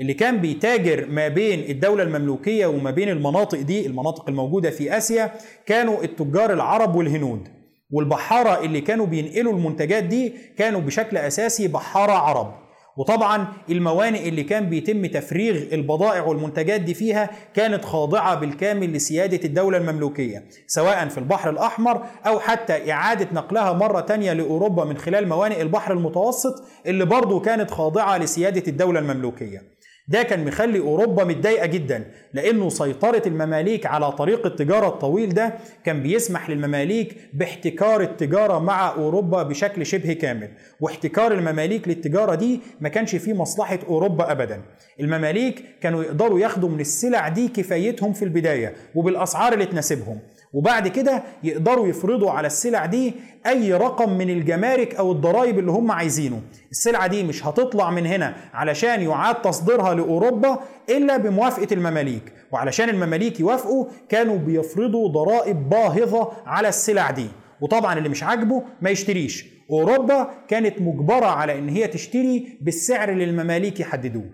اللي 0.02 0.14
كان 0.14 0.38
بيتاجر 0.38 1.06
ما 1.10 1.28
بين 1.28 1.60
الدولة 1.72 2.04
المملوكية 2.04 2.66
وما 2.66 2.92
بين 2.92 3.10
المناطق 3.10 3.62
دي 3.62 3.86
المناطق 3.88 4.30
الموجودة 4.30 4.70
في 4.70 4.98
آسيا 4.98 5.32
كانوا 5.66 6.04
التجار 6.04 6.54
العرب 6.54 6.96
والهنود. 6.96 7.48
والبحارة 7.92 8.66
اللي 8.66 8.82
كانوا 8.82 9.06
بينقلوا 9.06 9.54
المنتجات 9.54 10.04
دي 10.04 10.34
كانوا 10.58 10.82
بشكل 10.82 11.18
أساسي 11.18 11.68
بحارة 11.68 12.12
عرب. 12.12 12.65
وطبعا 12.98 13.48
الموانئ 13.70 14.30
اللي 14.30 14.44
كان 14.44 14.70
بيتم 14.70 15.06
تفريغ 15.06 15.74
البضائع 15.74 16.24
والمنتجات 16.24 16.82
دي 16.82 16.94
فيها 16.94 17.30
كانت 17.54 17.86
خاضعة 17.86 18.36
بالكامل 18.36 18.94
لسيادة 18.94 19.40
الدولة 19.46 19.78
المملوكية 19.78 20.44
سواء 20.68 21.08
في 21.08 21.18
البحر 21.18 21.50
الأحمر 21.50 22.06
أو 22.28 22.40
حتى 22.40 22.92
إعادة 22.92 23.28
نقلها 23.34 23.74
مرة 23.74 24.02
تانية 24.02 24.34
لأوروبا 24.34 24.86
من 24.86 24.98
خلال 24.98 25.28
موانئ 25.28 25.62
البحر 25.62 25.94
المتوسط 25.94 26.64
اللي 26.86 27.06
برضو 27.06 27.40
كانت 27.40 27.72
خاضعة 27.72 28.18
لسيادة 28.18 28.64
الدولة 28.68 29.00
المملوكية. 29.00 29.75
ده 30.08 30.24
كان 30.24 30.46
مخلي 30.46 30.80
أوروبا 30.80 31.24
متضايقة 31.24 31.66
جدا 31.66 32.04
لأنه 32.34 32.70
سيطرة 32.70 33.22
المماليك 33.26 33.86
على 33.86 34.12
طريق 34.12 34.46
التجارة 34.46 34.88
الطويل 34.88 35.30
ده 35.34 35.54
كان 35.84 36.04
بيسمح 36.04 36.50
للمماليك 36.50 37.18
باحتكار 37.34 38.02
التجارة 38.02 38.60
مع 38.60 38.94
أوروبا 38.96 39.44
بشكل 39.44 39.86
شبه 39.86 40.14
كامل. 40.14 40.50
واحتكار 40.80 41.32
المماليك 41.32 41.88
للتجارة 41.88 42.36
دي 42.36 42.60
ما 42.82 42.90
كانش 42.90 43.16
فيه 43.16 43.34
مصلحة 43.34 43.80
أوروبا 43.88 44.32
ابدا. 44.32 44.62
المماليك 45.00 45.64
كانوا 45.82 46.04
يقدروا 46.04 46.40
ياخدوا 46.40 46.70
من 46.70 46.80
السلع 46.80 47.28
دي 47.28 47.48
كفايتهم 47.48 48.14
في 48.14 48.26
البداية 48.26 48.74
وبالأسعار 48.96 49.54
اللي 49.54 49.66
تناسبهم. 49.66 50.20
وبعد 50.56 50.88
كده 50.88 51.24
يقدروا 51.44 51.88
يفرضوا 51.88 52.32
على 52.32 52.48
السلع 52.48 52.86
دي 52.86 53.14
أي 53.48 53.74
رقم 53.74 54.18
من 54.18 54.30
الجمارك 54.30 54.96
أو 54.96 55.12
الضرائب 55.12 55.60
اللي 55.60 55.72
هم 55.72 55.92
عايزينه. 55.92 56.42
السلعة 56.72 57.08
دي 57.08 57.24
مش 57.24 57.46
هتطلع 57.46 57.92
من 57.92 58.06
هنا 58.06 58.36
علشان 58.54 59.02
يعاد 59.02 59.36
تصديرها 59.42 59.94
لأوروبا 59.94 60.60
إلا 60.90 61.18
بموافقة 61.18 61.68
المماليك. 61.72 62.34
وعلشان 62.52 62.90
المماليك 62.90 63.40
يوافقوا 63.40 63.86
كانوا 64.10 64.38
بيفرضوا 64.38 65.08
ضرائب 65.08 65.70
باهظة 65.70 66.32
على 66.46 66.68
السلع 66.68 67.12
دي. 67.12 67.28
وطبعا 67.62 67.98
اللي 67.98 68.10
مش 68.10 68.24
عاجبه 68.24 68.64
ما 68.82 68.90
يشتريش. 68.90 69.46
أوروبا 69.72 70.30
كانت 70.48 70.82
مجبرة 70.82 71.26
على 71.26 71.60
إن 71.60 71.70
هي 71.70 71.88
تشتري 71.88 72.58
بالسعر 72.62 73.10
اللي 73.10 73.24
المماليك 73.24 73.80
يحددوه. 73.80 74.26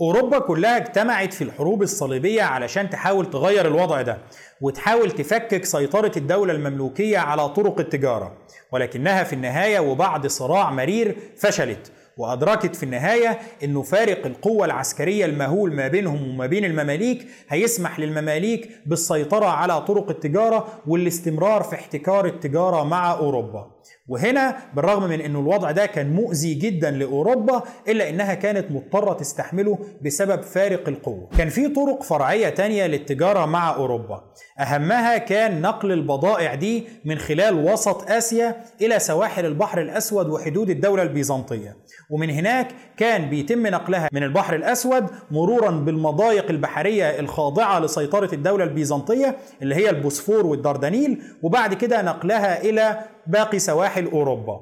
أوروبا 0.00 0.38
كلها 0.38 0.76
اجتمعت 0.76 1.32
في 1.32 1.44
الحروب 1.44 1.82
الصليبية 1.82 2.42
علشان 2.42 2.90
تحاول 2.90 3.30
تغير 3.30 3.66
الوضع 3.66 4.02
ده 4.02 4.18
وتحاول 4.60 5.10
تفكك 5.10 5.64
سيطرة 5.64 6.12
الدولة 6.16 6.52
المملوكية 6.52 7.18
على 7.18 7.48
طرق 7.48 7.80
التجارة. 7.80 8.32
ولكنها 8.72 9.24
في 9.24 9.32
النهاية 9.32 9.80
وبعد 9.80 10.26
صراع 10.26 10.70
مرير 10.70 11.16
فشلت 11.36 11.92
وأدركت 12.18 12.76
في 12.76 12.82
النهاية 12.82 13.38
أنه 13.64 13.82
فارق 13.82 14.26
القوة 14.26 14.64
العسكرية 14.66 15.24
المهول 15.24 15.74
ما 15.74 15.88
بينهم 15.88 16.28
وما 16.28 16.46
بين 16.46 16.64
المماليك 16.64 17.26
هيسمح 17.48 18.00
للمماليك 18.00 18.70
بالسيطرة 18.86 19.46
على 19.46 19.80
طرق 19.80 20.10
التجارة 20.10 20.68
والاستمرار 20.86 21.62
في 21.62 21.74
احتكار 21.74 22.26
التجارة 22.26 22.84
مع 22.84 23.12
أوروبا. 23.12 23.75
وهنا 24.08 24.56
بالرغم 24.74 25.02
من 25.08 25.20
إنه 25.20 25.40
الوضع 25.40 25.70
ده 25.70 25.86
كان 25.86 26.12
مؤذي 26.12 26.54
جدا 26.54 26.90
لأوروبا 26.90 27.62
إلا 27.88 28.08
إنها 28.08 28.34
كانت 28.34 28.70
مضطرة 28.70 29.12
تستحمله 29.12 29.78
بسبب 30.02 30.42
فارق 30.42 30.88
القوة. 30.88 31.28
كان 31.38 31.48
في 31.48 31.68
طرق 31.68 32.02
فرعية 32.02 32.48
تانية 32.48 32.86
للتجارة 32.86 33.46
مع 33.46 33.74
أوروبا، 33.74 34.24
أهمها 34.60 35.18
كان 35.18 35.60
نقل 35.62 35.92
البضائع 35.92 36.54
دي 36.54 36.86
من 37.04 37.18
خلال 37.18 37.64
وسط 37.72 38.10
آسيا 38.10 38.56
إلى 38.80 38.98
سواحل 38.98 39.46
البحر 39.46 39.80
الأسود 39.80 40.28
وحدود 40.28 40.70
الدولة 40.70 41.02
البيزنطية. 41.02 41.76
ومن 42.10 42.30
هناك 42.30 42.68
كان 42.96 43.30
بيتم 43.30 43.66
نقلها 43.66 44.08
من 44.12 44.22
البحر 44.22 44.54
الأسود 44.54 45.06
مرورا 45.30 45.70
بالمضايق 45.70 46.50
البحرية 46.50 47.20
الخاضعة 47.20 47.80
لسيطرة 47.80 48.34
الدولة 48.34 48.64
البيزنطية 48.64 49.36
اللي 49.62 49.74
هي 49.74 49.90
البوسفور 49.90 50.46
والدردنيل 50.46 51.22
وبعد 51.42 51.74
كده 51.74 52.02
نقلها 52.02 52.60
إلى 52.60 52.98
باقي 53.26 53.58
سواحل 53.58 54.06
أوروبا. 54.06 54.60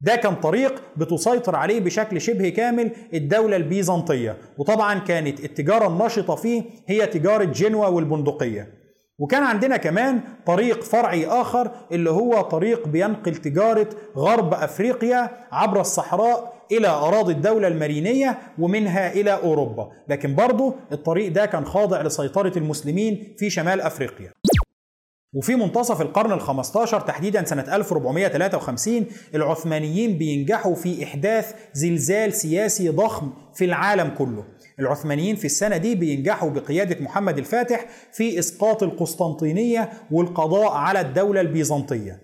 ده 0.00 0.16
كان 0.16 0.34
طريق 0.34 0.82
بتسيطر 0.96 1.56
عليه 1.56 1.80
بشكل 1.80 2.20
شبه 2.20 2.48
كامل 2.48 2.90
الدولة 3.14 3.56
البيزنطية. 3.56 4.36
وطبعا 4.58 4.98
كانت 4.98 5.44
التجارة 5.44 5.86
النشطة 5.86 6.34
فيه 6.34 6.62
هي 6.86 7.06
تجارة 7.06 7.44
جنوة 7.44 7.88
والبندقية. 7.88 8.82
وكان 9.18 9.42
عندنا 9.42 9.76
كمان 9.76 10.20
طريق 10.46 10.82
فرعي 10.82 11.26
آخر 11.26 11.70
اللي 11.92 12.10
هو 12.10 12.40
طريق 12.40 12.88
بينقل 12.88 13.36
تجارة 13.36 13.88
غرب 14.16 14.54
أفريقيا 14.54 15.30
عبر 15.52 15.80
الصحراء 15.80 16.52
إلى 16.72 16.88
أراضي 16.88 17.32
الدولة 17.32 17.68
المرينية 17.68 18.38
ومنها 18.58 19.12
إلى 19.12 19.32
أوروبا. 19.32 19.88
لكن 20.08 20.34
برضه 20.34 20.74
الطريق 20.92 21.32
ده 21.32 21.46
كان 21.46 21.64
خاضع 21.64 22.02
لسيطرة 22.02 22.52
المسلمين 22.58 23.34
في 23.38 23.50
شمال 23.50 23.80
أفريقيا. 23.80 24.32
وفي 25.34 25.54
منتصف 25.56 26.00
القرن 26.00 26.40
ال15 26.40 27.04
تحديدا 27.06 27.44
سنة 27.44 27.76
1453 27.76 29.06
العثمانيين 29.34 30.18
بينجحوا 30.18 30.74
في 30.74 31.04
إحداث 31.04 31.54
زلزال 31.72 32.32
سياسي 32.32 32.88
ضخم 32.88 33.32
في 33.54 33.64
العالم 33.64 34.08
كله. 34.18 34.44
العثمانيين 34.80 35.36
في 35.36 35.44
السنة 35.44 35.76
دي 35.76 35.94
بينجحوا 35.94 36.50
بقيادة 36.50 37.04
محمد 37.04 37.38
الفاتح 37.38 37.86
في 38.12 38.38
إسقاط 38.38 38.82
القسطنطينية 38.82 39.92
والقضاء 40.10 40.72
على 40.72 41.00
الدولة 41.00 41.40
البيزنطية. 41.40 42.20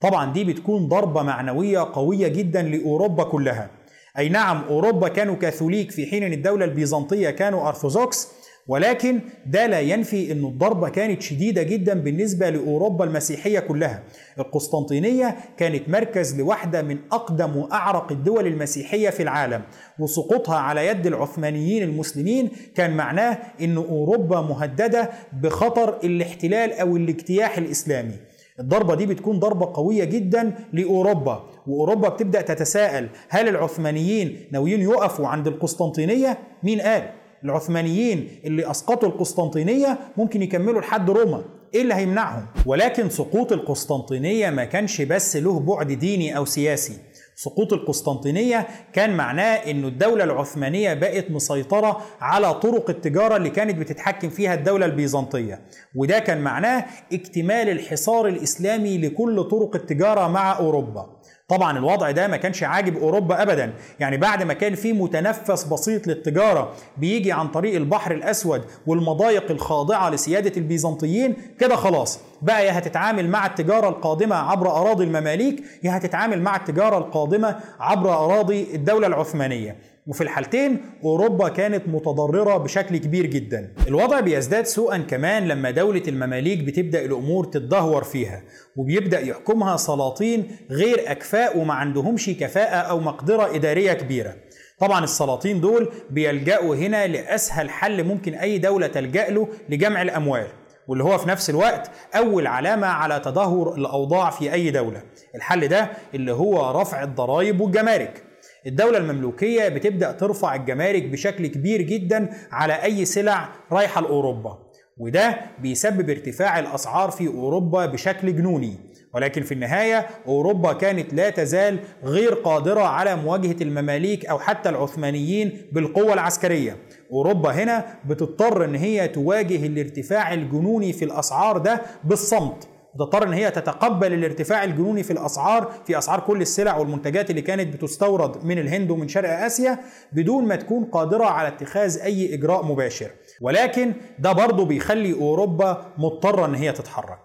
طبعا 0.00 0.32
دي 0.32 0.44
بتكون 0.44 0.88
ضربة 0.88 1.22
معنوية 1.22 1.78
قوية 1.92 2.28
جدا 2.28 2.62
لأوروبا 2.62 3.24
كلها. 3.24 3.70
أي 4.18 4.28
نعم 4.28 4.64
أوروبا 4.64 5.08
كانوا 5.08 5.34
كاثوليك 5.34 5.90
في 5.90 6.06
حين 6.06 6.22
أن 6.22 6.32
الدولة 6.32 6.64
البيزنطية 6.64 7.30
كانوا 7.30 7.68
أرثوذكس 7.68 8.28
ولكن 8.66 9.20
ده 9.46 9.66
لا 9.66 9.80
ينفي 9.80 10.32
أن 10.32 10.44
الضربة 10.44 10.88
كانت 10.88 11.22
شديدة 11.22 11.62
جدا 11.62 11.94
بالنسبة 11.94 12.50
لأوروبا 12.50 13.04
المسيحية 13.04 13.58
كلها 13.58 14.02
القسطنطينية 14.38 15.36
كانت 15.56 15.88
مركز 15.88 16.40
لواحدة 16.40 16.82
من 16.82 16.98
أقدم 17.12 17.56
وأعرق 17.56 18.12
الدول 18.12 18.46
المسيحية 18.46 19.10
في 19.10 19.22
العالم 19.22 19.62
وسقوطها 19.98 20.56
على 20.58 20.86
يد 20.86 21.06
العثمانيين 21.06 21.82
المسلمين 21.82 22.50
كان 22.74 22.96
معناه 22.96 23.38
أن 23.60 23.76
أوروبا 23.76 24.40
مهددة 24.40 25.10
بخطر 25.42 25.98
الاحتلال 26.04 26.72
أو 26.72 26.96
الاجتياح 26.96 27.58
الإسلامي 27.58 28.14
الضربة 28.60 28.94
دي 28.94 29.06
بتكون 29.06 29.38
ضربة 29.38 29.70
قوية 29.74 30.04
جدا 30.04 30.52
لأوروبا 30.72 31.44
وأوروبا 31.66 32.08
بتبدأ 32.08 32.40
تتساءل 32.40 33.08
هل 33.28 33.48
العثمانيين 33.48 34.36
ناويين 34.52 34.80
يقفوا 34.80 35.26
عند 35.28 35.46
القسطنطينية؟ 35.46 36.38
مين 36.62 36.80
قال؟ 36.80 37.10
العثمانيين 37.44 38.28
اللي 38.44 38.70
أسقطوا 38.70 39.08
القسطنطينية 39.08 39.98
ممكن 40.16 40.42
يكملوا 40.42 40.80
لحد 40.80 41.10
روما. 41.10 41.42
إيه 41.74 41.82
اللي 41.82 41.94
هيمنعهم؟ 41.94 42.46
ولكن 42.66 43.10
سقوط 43.10 43.52
القسطنطينية 43.52 44.50
ما 44.50 44.64
كانش 44.64 45.02
بس 45.02 45.36
له 45.36 45.60
بعد 45.60 45.92
ديني 45.92 46.36
أو 46.36 46.44
سياسي. 46.44 46.98
سقوط 47.36 47.72
القسطنطينية 47.72 48.66
كان 48.92 49.16
معناه 49.16 49.54
أن 49.54 49.84
الدولة 49.84 50.24
العثمانية 50.24 50.94
بقت 50.94 51.30
مسيطرة 51.30 52.00
على 52.20 52.54
طرق 52.54 52.90
التجارة 52.90 53.36
اللي 53.36 53.50
كانت 53.50 53.78
بتتحكم 53.78 54.28
فيها 54.28 54.54
الدولة 54.54 54.86
البيزنطية. 54.86 55.60
وده 55.94 56.18
كان 56.18 56.40
معناه 56.40 56.84
اكتمال 57.12 57.68
الحصار 57.68 58.28
الإسلامي 58.28 58.98
لكل 58.98 59.44
طرق 59.44 59.76
التجارة 59.76 60.28
مع 60.28 60.58
أوروبا. 60.58 61.21
طبعا 61.52 61.78
الوضع 61.78 62.10
ده 62.10 62.26
ما 62.28 62.36
كانش 62.36 62.62
عاجب 62.62 62.96
أوروبا 62.96 63.42
ابدا. 63.42 63.72
يعني 64.00 64.16
بعد 64.16 64.42
ما 64.42 64.54
كان 64.54 64.74
في 64.74 64.92
متنفس 64.92 65.64
بسيط 65.64 66.06
للتجارة 66.06 66.72
بيجي 66.96 67.32
عن 67.32 67.48
طريق 67.48 67.74
البحر 67.76 68.12
الأسود 68.12 68.64
والمضايق 68.86 69.50
الخاضعة 69.50 70.10
لسيادة 70.10 70.52
البيزنطيين 70.56 71.36
كده 71.58 71.76
خلاص. 71.76 72.20
بقى 72.42 72.66
يا 72.66 72.78
هتتعامل 72.78 73.28
مع 73.28 73.46
التجارة 73.46 73.88
القادمة 73.88 74.36
عبر 74.36 74.70
أراضي 74.70 75.04
المماليك 75.04 75.62
يا 75.82 75.96
هتتعامل 75.96 76.42
مع 76.42 76.56
التجارة 76.56 76.98
القادمة 76.98 77.56
عبر 77.80 78.14
أراضي 78.14 78.66
الدولة 78.74 79.06
العثمانية. 79.06 79.76
وفي 80.06 80.20
الحالتين 80.20 80.80
أوروبا 81.04 81.48
كانت 81.48 81.88
متضررة 81.88 82.56
بشكل 82.56 82.96
كبير 82.96 83.26
جدا. 83.26 83.72
الوضع 83.88 84.20
بيزداد 84.20 84.66
سوءا 84.66 84.98
كمان 84.98 85.48
لما 85.48 85.70
دولة 85.70 86.02
المماليك 86.08 86.58
بتبدأ 86.64 87.04
الأمور 87.04 87.44
تتدهور 87.44 88.04
فيها 88.04 88.42
وبيبدأ 88.76 89.20
يحكمها 89.20 89.76
سلاطين 89.76 90.56
غير 90.70 91.10
أكفاء 91.10 91.58
وما 91.58 91.74
عندهمش 91.74 92.30
كفاءة 92.30 92.76
أو 92.76 93.00
مقدرة 93.00 93.54
إدارية 93.56 93.92
كبيرة. 93.92 94.34
طبعا 94.78 95.04
السلاطين 95.04 95.60
دول 95.60 95.92
بيلجأوا 96.10 96.76
هنا 96.76 97.06
لأسهل 97.06 97.70
حل 97.70 98.04
ممكن 98.04 98.34
أي 98.34 98.58
دولة 98.58 98.86
تلجأ 98.86 99.30
له 99.30 99.48
لجمع 99.68 100.02
الأموال 100.02 100.46
واللي 100.88 101.04
هو 101.04 101.18
في 101.18 101.28
نفس 101.28 101.50
الوقت 101.50 101.90
أول 102.16 102.46
علامة 102.46 102.86
على 102.86 103.20
تدهور 103.20 103.74
الأوضاع 103.74 104.30
في 104.30 104.52
أي 104.52 104.70
دولة 104.70 105.02
الحل 105.34 105.68
ده 105.68 105.90
اللي 106.14 106.32
هو 106.32 106.80
رفع 106.80 107.02
الضرائب 107.02 107.60
والجمارك 107.60 108.22
الدولة 108.66 108.98
المملوكية 108.98 109.68
بتبدأ 109.68 110.12
ترفع 110.12 110.54
الجمارك 110.54 111.02
بشكل 111.02 111.46
كبير 111.46 111.82
جدا 111.82 112.28
على 112.52 112.72
أي 112.84 113.04
سلع 113.04 113.48
رايحة 113.72 114.00
لأوروبا 114.00 114.58
وده 114.98 115.40
بيسبب 115.58 116.10
ارتفاع 116.10 116.58
الأسعار 116.58 117.10
في 117.10 117.26
أوروبا 117.28 117.86
بشكل 117.86 118.36
جنوني. 118.36 118.76
ولكن 119.14 119.42
في 119.42 119.54
النهاية 119.54 120.06
أوروبا 120.26 120.72
كانت 120.72 121.14
لا 121.14 121.30
تزال 121.30 121.78
غير 122.04 122.34
قادرة 122.34 122.80
على 122.80 123.16
مواجهة 123.16 123.56
المماليك 123.60 124.26
أو 124.26 124.38
حتى 124.38 124.68
العثمانيين 124.68 125.52
بالقوة 125.72 126.12
العسكرية. 126.12 126.76
أوروبا 127.12 127.50
هنا 127.50 127.84
بتضطر 128.06 128.64
أن 128.64 128.74
هي 128.74 129.08
تواجه 129.08 129.66
الارتفاع 129.66 130.34
الجنوني 130.34 130.92
في 130.92 131.04
الأسعار 131.04 131.58
ده 131.58 131.82
بالصمت. 132.04 132.68
بتضطر 132.94 133.22
إن 133.28 133.32
هي 133.32 133.50
تتقبل 133.50 134.12
الارتفاع 134.12 134.64
الجنوني 134.64 135.02
في 135.02 135.10
الأسعار 135.12 135.72
في 135.86 135.98
أسعار 135.98 136.20
كل 136.20 136.42
السلع 136.42 136.76
والمنتجات 136.76 137.30
اللي 137.30 137.42
كانت 137.42 137.74
بتستورد 137.74 138.44
من 138.44 138.58
الهند 138.58 138.90
ومن 138.90 139.08
شرق 139.08 139.38
آسيا 139.38 139.78
بدون 140.12 140.44
ما 140.44 140.56
تكون 140.56 140.84
قادرة 140.84 141.24
على 141.24 141.48
اتخاذ 141.48 141.98
أي 141.98 142.34
إجراء 142.34 142.64
مباشر. 142.64 143.10
ولكن 143.40 143.92
ده 144.18 144.32
برضه 144.32 144.64
بيخلي 144.64 145.12
أوروبا 145.12 145.86
مضطرة 145.98 146.46
إن 146.46 146.54
هي 146.54 146.72
تتحرك. 146.72 147.18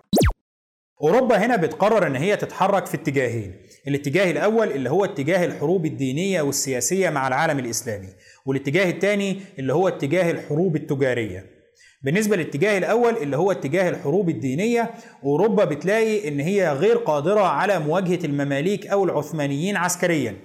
أوروبا 1.02 1.38
هنا 1.38 1.56
بتقرر 1.56 2.08
إن 2.08 2.16
هي 2.16 2.36
تتحرك 2.38 2.86
في 2.86 2.98
اتجاهين 2.98 3.56
الاتجاه 3.88 4.32
الأول 4.32 4.72
اللي 4.72 4.90
هو 4.90 5.06
اتجاه 5.06 5.46
الحروب 5.46 5.86
الدينية 5.86 6.42
والسياسية 6.42 7.10
مع 7.10 7.28
العالم 7.28 7.60
الإسلامي 7.60 8.10
والاتجاه 8.46 8.90
الثاني 8.90 9.40
اللي 9.60 9.74
هو 9.74 9.88
اتجاه 9.88 10.32
الحروب 10.32 10.76
التجارية. 10.76 11.57
بالنسبة 12.02 12.36
للاتجاه 12.36 12.78
الأول 12.78 13.18
اللي 13.18 13.38
هو 13.38 13.52
اتجاه 13.52 13.90
الحروب 13.90 14.30
الدينية 14.30 14.92
أوروبا 15.24 15.66
بتلاقي 15.66 16.28
إن 16.28 16.40
هي 16.40 16.74
غير 16.74 16.98
قادرة 16.98 17.42
على 17.42 17.80
مواجهة 17.80 18.26
المماليك 18.26 18.88
أو 18.88 19.04
العثمانيين 19.04 19.78
عسكريا. 19.78 20.36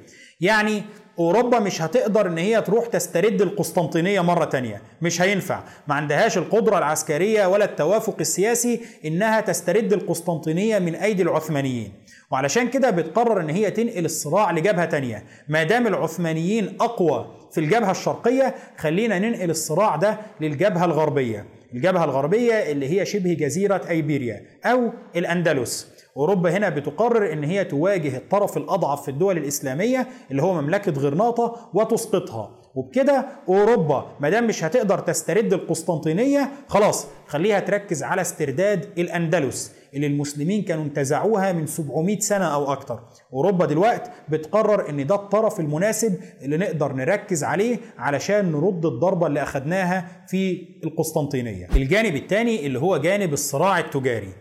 يعني 0.41 0.83
أوروبا 1.19 1.59
مش 1.59 1.83
هتقدر 1.83 2.27
إن 2.27 2.39
هي 2.39 2.63
تروح 2.63 2.87
تسترد 2.87 3.43
القسطنطينية 3.43 4.21
مرة 4.21 4.45
تانية. 4.45 4.83
مش 5.03 5.23
هينفع. 5.23 5.63
ما 5.89 5.95
عندهاش 5.95 6.39
القدرة 6.39 6.79
العسكرية 6.79 7.47
ولا 7.47 7.65
التوافق 7.65 8.17
السياسي 8.21 8.81
إنها 9.05 9.41
تسترد 9.41 9.93
القسطنطينية 9.93 10.79
من 10.79 10.95
أيدي 10.95 11.23
العثمانيين. 11.23 11.93
وعلشان 12.31 12.69
كده 12.69 12.91
بتقرر 12.91 13.41
إن 13.41 13.51
هي 13.51 13.71
تنقل 13.71 14.05
الصراع 14.05 14.53
لجبهة 14.53 14.85
تانية. 14.85 15.25
ما 15.49 15.63
دام 15.63 15.87
العثمانيين 15.87 16.77
أقوى 16.81 17.42
في 17.53 17.61
الجبهة 17.61 17.91
الشرقية 17.91 18.55
خلينا 18.77 19.19
ننقل 19.19 19.51
الصراع 19.51 19.97
ده 19.97 20.19
للجبهة 20.41 20.85
الغربية. 20.85 21.47
الجبهة 21.75 22.05
الغربية 22.05 22.53
اللي 22.55 23.01
هي 23.01 23.07
شبه 23.07 23.33
جزيرة 23.33 23.81
أيبيريا 23.89 24.43
أو 24.65 24.91
الأندلس. 25.17 25.89
أوروبا 26.17 26.51
هنا 26.51 26.69
بتقرر 26.69 27.33
إن 27.33 27.45
هي 27.45 27.65
تواجه 27.65 28.17
الطرف 28.17 28.57
الأضعف 28.57 29.03
في 29.03 29.11
الدول 29.11 29.39
الإسلامية 29.39 30.07
اللي 30.31 30.43
هو 30.43 30.63
مملكة 30.63 30.93
غرناطة 30.93 31.71
وتسقطها. 31.75 32.62
وبكده 32.75 33.26
أوروبا 33.49 34.07
ما 34.21 34.31
دام 34.31 34.47
مش 34.47 34.64
هتقدر 34.64 34.99
تسترد 34.99 35.52
القسطنطينية 35.52 36.50
خلاص 36.69 37.07
خليها 37.26 37.61
تركز 37.61 38.02
على 38.02 38.21
استرداد 38.21 38.88
الأندلس 38.99 39.73
اللي 39.95 40.07
المسلمين 40.07 40.62
كانوا 40.62 40.85
انتزعوها 40.85 41.52
من 41.52 41.67
700 41.67 42.19
سنة 42.19 42.55
أو 42.55 42.73
أكتر. 42.73 43.00
أوروبا 43.33 43.67
دلوقتي 43.67 44.11
بتقرر 44.29 44.91
إن 44.91 45.07
ده 45.07 45.14
الطرف 45.14 45.61
المناسب 45.61 46.21
اللي 46.43 46.57
نقدر 46.57 46.93
نركز 46.93 47.45
عليه 47.45 47.79
علشان 47.99 48.52
نرد 48.52 48.87
الضربة 48.87 49.26
اللي 49.26 49.43
أخدناها 49.43 50.25
في 50.29 50.69
القسطنطينية. 50.85 51.69
الجانب 51.76 52.17
الثاني 52.17 52.67
اللي 52.67 52.79
هو 52.79 52.97
جانب 52.97 53.33
الصراع 53.33 53.79
التجاري. 53.79 54.33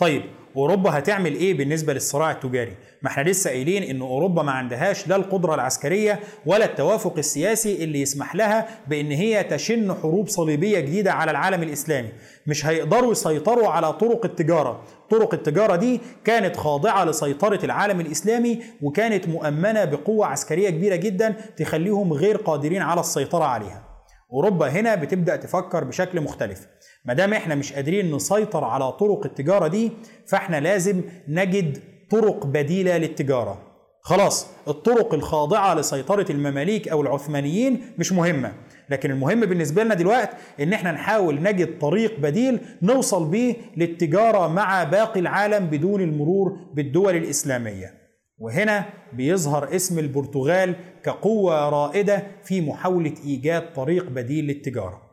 طيب 0.00 0.22
أوروبا 0.56 0.98
هتعمل 0.98 1.34
إيه 1.34 1.54
بالنسبة 1.54 1.92
للصراع 1.92 2.30
التجاري؟ 2.30 2.76
ما 3.02 3.10
إحنا 3.10 3.22
لسه 3.22 3.50
قايلين 3.50 3.82
إن 3.82 4.00
أوروبا 4.00 4.42
ما 4.42 4.52
عندهاش 4.52 5.08
لا 5.08 5.16
القدرة 5.16 5.54
العسكرية 5.54 6.20
ولا 6.46 6.64
التوافق 6.64 7.18
السياسي 7.18 7.84
اللي 7.84 8.00
يسمح 8.00 8.34
لها 8.34 8.68
بإن 8.88 9.10
هي 9.10 9.42
تشن 9.44 9.94
حروب 9.94 10.28
صليبية 10.28 10.80
جديدة 10.80 11.12
على 11.12 11.30
العالم 11.30 11.62
الإسلامي. 11.62 12.08
مش 12.46 12.66
هيقدروا 12.66 13.12
يسيطروا 13.12 13.68
على 13.68 13.92
طرق 13.92 14.24
التجارة. 14.24 14.84
طرق 15.10 15.34
التجارة 15.34 15.76
دي 15.76 16.00
كانت 16.24 16.56
خاضعة 16.56 17.04
لسيطرة 17.04 17.64
العالم 17.64 18.00
الإسلامي 18.00 18.62
وكانت 18.82 19.28
مؤمنة 19.28 19.84
بقوة 19.84 20.26
عسكرية 20.26 20.70
كبيرة 20.70 20.96
جدا 20.96 21.34
تخليهم 21.56 22.12
غير 22.12 22.36
قادرين 22.36 22.82
على 22.82 23.00
السيطرة 23.00 23.44
عليها. 23.44 23.84
أوروبا 24.32 24.68
هنا 24.68 24.94
بتبدأ 24.94 25.36
تفكر 25.36 25.84
بشكل 25.84 26.20
مختلف. 26.20 26.66
ما 27.04 27.14
دام 27.14 27.32
إحنا 27.32 27.54
مش 27.54 27.72
قادرين 27.72 28.14
نسيطر 28.14 28.64
على 28.64 28.92
طرق 28.92 29.26
التجارة 29.26 29.66
دي 29.68 29.92
فإحنا 30.26 30.60
لازم 30.60 31.02
نجد 31.28 31.78
طرق 32.10 32.46
بديلة 32.46 32.98
للتجارة. 32.98 33.58
خلاص 34.02 34.46
الطرق 34.68 35.14
الخاضعة 35.14 35.74
لسيطرة 35.74 36.26
المماليك 36.30 36.88
أو 36.88 37.02
العثمانيين 37.02 37.82
مش 37.98 38.12
مهمة. 38.12 38.52
لكن 38.90 39.10
المهم 39.10 39.40
بالنسبة 39.40 39.84
لنا 39.84 39.94
دلوقتي 39.94 40.36
إن 40.60 40.72
إحنا 40.72 40.92
نحاول 40.92 41.42
نجد 41.42 41.78
طريق 41.78 42.20
بديل 42.20 42.60
نوصل 42.82 43.30
بيه 43.30 43.56
للتجارة 43.76 44.48
مع 44.48 44.84
باقي 44.84 45.20
العالم 45.20 45.66
بدون 45.66 46.00
المرور 46.00 46.58
بالدول 46.74 47.16
الإسلامية. 47.16 47.94
وهنا 48.38 48.84
بيظهر 49.12 49.76
اسم 49.76 49.98
البرتغال 49.98 50.74
كقوة 51.04 51.68
رائدة 51.68 52.22
في 52.44 52.60
محاولة 52.60 53.14
إيجاد 53.24 53.72
طريق 53.72 54.08
بديل 54.08 54.44
للتجارة. 54.44 55.09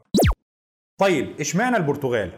طيب 0.97 1.39
اشمعنى 1.39 1.77
البرتغال؟ 1.77 2.31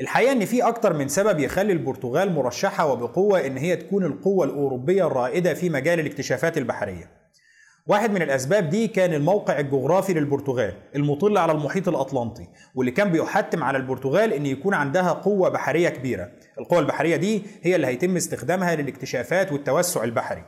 الحقيقة 0.00 0.32
إن 0.32 0.44
في 0.44 0.62
أكتر 0.62 0.92
من 0.92 1.08
سبب 1.08 1.40
يخلي 1.40 1.72
البرتغال 1.72 2.32
مرشحة 2.32 2.86
وبقوة 2.92 3.46
إن 3.46 3.56
هي 3.56 3.76
تكون 3.76 4.04
القوة 4.04 4.46
الأوروبية 4.46 5.06
الرائدة 5.06 5.54
في 5.54 5.70
مجال 5.70 6.00
الاكتشافات 6.00 6.58
البحرية. 6.58 7.10
واحد 7.86 8.10
من 8.10 8.22
الأسباب 8.22 8.68
دي 8.70 8.88
كان 8.88 9.14
الموقع 9.14 9.60
الجغرافي 9.60 10.14
للبرتغال 10.14 10.74
المطل 10.96 11.38
على 11.38 11.52
المحيط 11.52 11.88
الأطلنطي 11.88 12.48
واللي 12.74 12.92
كان 12.92 13.12
بيحتم 13.12 13.64
على 13.64 13.78
البرتغال 13.78 14.32
إن 14.32 14.46
يكون 14.46 14.74
عندها 14.74 15.12
قوة 15.12 15.48
بحرية 15.48 15.88
كبيرة. 15.88 16.30
القوة 16.58 16.78
البحرية 16.78 17.16
دي 17.16 17.42
هي 17.62 17.76
اللي 17.76 17.86
هيتم 17.86 18.16
استخدامها 18.16 18.74
للاكتشافات 18.76 19.52
والتوسع 19.52 20.04
البحري. 20.04 20.44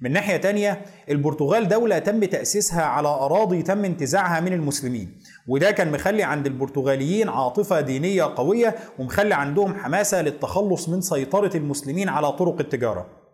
من 0.00 0.12
ناحية 0.12 0.36
تانية 0.36 0.80
البرتغال 1.10 1.68
دولة 1.68 1.98
تم 1.98 2.24
تأسيسها 2.24 2.82
على 2.82 3.08
أراضي 3.08 3.62
تم 3.62 3.84
انتزاعها 3.84 4.40
من 4.40 4.52
المسلمين. 4.52 5.20
وده 5.46 5.70
كان 5.70 5.92
مخلي 5.92 6.22
عند 6.22 6.46
البرتغاليين 6.46 7.28
عاطفة 7.28 7.80
دينية 7.80 8.24
قوية 8.36 8.74
ومخلي 8.98 9.34
عندهم 9.34 9.74
حماسة 9.74 10.22
للتخلص 10.22 10.88
من 10.88 11.00
سيطرة 11.00 11.56
المسلمين 11.56 12.08
على 12.08 12.32
طرق 12.32 12.60
التجارة. 12.60 13.25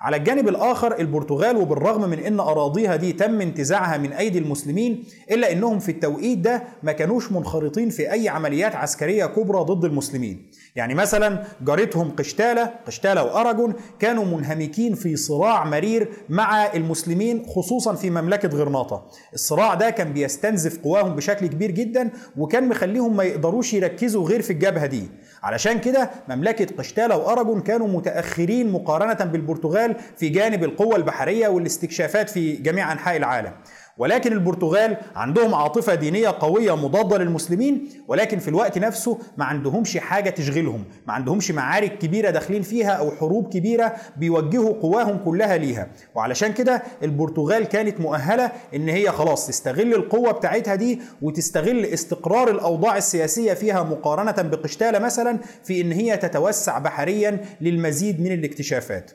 على 0.00 0.16
الجانب 0.16 0.48
الآخر 0.48 0.98
البرتغال 0.98 1.56
وبالرغم 1.56 2.10
من 2.10 2.18
أن 2.18 2.40
أراضيها 2.40 2.96
دي 2.96 3.12
تم 3.12 3.40
انتزاعها 3.40 3.98
من 3.98 4.12
أيدي 4.12 4.38
المسلمين 4.38 5.04
إلا 5.30 5.52
أنهم 5.52 5.78
في 5.78 5.88
التوقيت 5.92 6.38
ده 6.38 6.62
ما 6.82 6.92
كانوش 6.92 7.32
منخرطين 7.32 7.90
في 7.90 8.12
أي 8.12 8.28
عمليات 8.28 8.76
عسكرية 8.76 9.26
كبرى 9.26 9.60
ضد 9.60 9.84
المسلمين. 9.84 10.50
يعني 10.76 10.94
مثلا 10.94 11.44
جارتهم 11.62 12.10
قشتالة 12.10 12.70
قشتالة 12.86 13.24
وأراجون 13.24 13.74
كانوا 13.98 14.24
منهمكين 14.24 14.94
في 14.94 15.16
صراع 15.16 15.64
مرير 15.64 16.08
مع 16.28 16.66
المسلمين 16.74 17.46
خصوصا 17.46 17.94
في 17.94 18.10
مملكة 18.10 18.48
غرناطة. 18.48 19.06
الصراع 19.34 19.74
ده 19.74 19.90
كان 19.90 20.12
بيستنزف 20.12 20.78
قواهم 20.78 21.14
بشكل 21.16 21.46
كبير 21.46 21.70
جدا 21.70 22.10
وكان 22.36 22.68
مخليهم 22.68 23.16
ما 23.16 23.24
يقدروش 23.24 23.74
يركزوا 23.74 24.28
غير 24.28 24.42
في 24.42 24.52
الجبهة 24.52 24.86
دي. 24.86 25.08
علشان 25.42 25.80
كده 25.80 26.10
مملكة 26.28 26.76
قشتالة 26.76 27.16
وأراجون 27.16 27.60
كانوا 27.60 27.88
متأخرين 27.88 28.72
مقارنة 28.72 29.24
بالبرتغال 29.24 29.96
في 30.16 30.28
جانب 30.28 30.64
القوة 30.64 30.96
البحرية 30.96 31.48
والاستكشافات 31.48 32.30
في 32.30 32.56
جميع 32.56 32.92
أنحاء 32.92 33.16
العالم. 33.16 33.52
ولكن 33.98 34.32
البرتغال 34.32 34.96
عندهم 35.16 35.54
عاطفة 35.54 35.94
دينية 35.94 36.28
قوية 36.28 36.76
مضادة 36.76 37.18
للمسلمين 37.18 37.88
ولكن 38.08 38.38
في 38.38 38.48
الوقت 38.48 38.78
نفسه 38.78 39.18
ما 39.36 39.44
عندهمش 39.44 39.96
حاجة 39.96 40.30
تشغلهم 40.30 40.84
ما 41.06 41.12
عندهمش 41.12 41.50
معارك 41.50 41.98
كبيرة 41.98 42.30
داخلين 42.30 42.62
فيها 42.62 42.90
أو 42.90 43.10
حروب 43.10 43.52
كبيرة 43.52 43.94
بيوجهوا 44.16 44.74
قواهم 44.82 45.18
كلها 45.24 45.56
ليها. 45.56 45.88
وعلشان 46.14 46.52
كده 46.52 46.82
البرتغال 47.02 47.64
كانت 47.64 48.00
مؤهلة 48.00 48.52
إن 48.74 48.88
هي 48.88 49.10
خلاص 49.12 49.46
تستغل 49.46 49.94
القوة 49.94 50.32
بتاعتها 50.32 50.74
دي 50.74 51.00
وتستغل 51.22 51.84
استقرار 51.84 52.50
الأوضاع 52.50 52.96
السياسية 52.96 53.52
فيها 53.52 53.82
مقارنة 53.82 54.42
بقشتالة 54.50 54.98
مثلا 54.98 55.38
في 55.64 55.80
إن 55.80 55.92
هي 55.92 56.16
تتوسع 56.16 56.78
بحريا 56.78 57.40
للمزيد 57.60 58.20
من 58.20 58.32
الاكتشافات. 58.32 59.10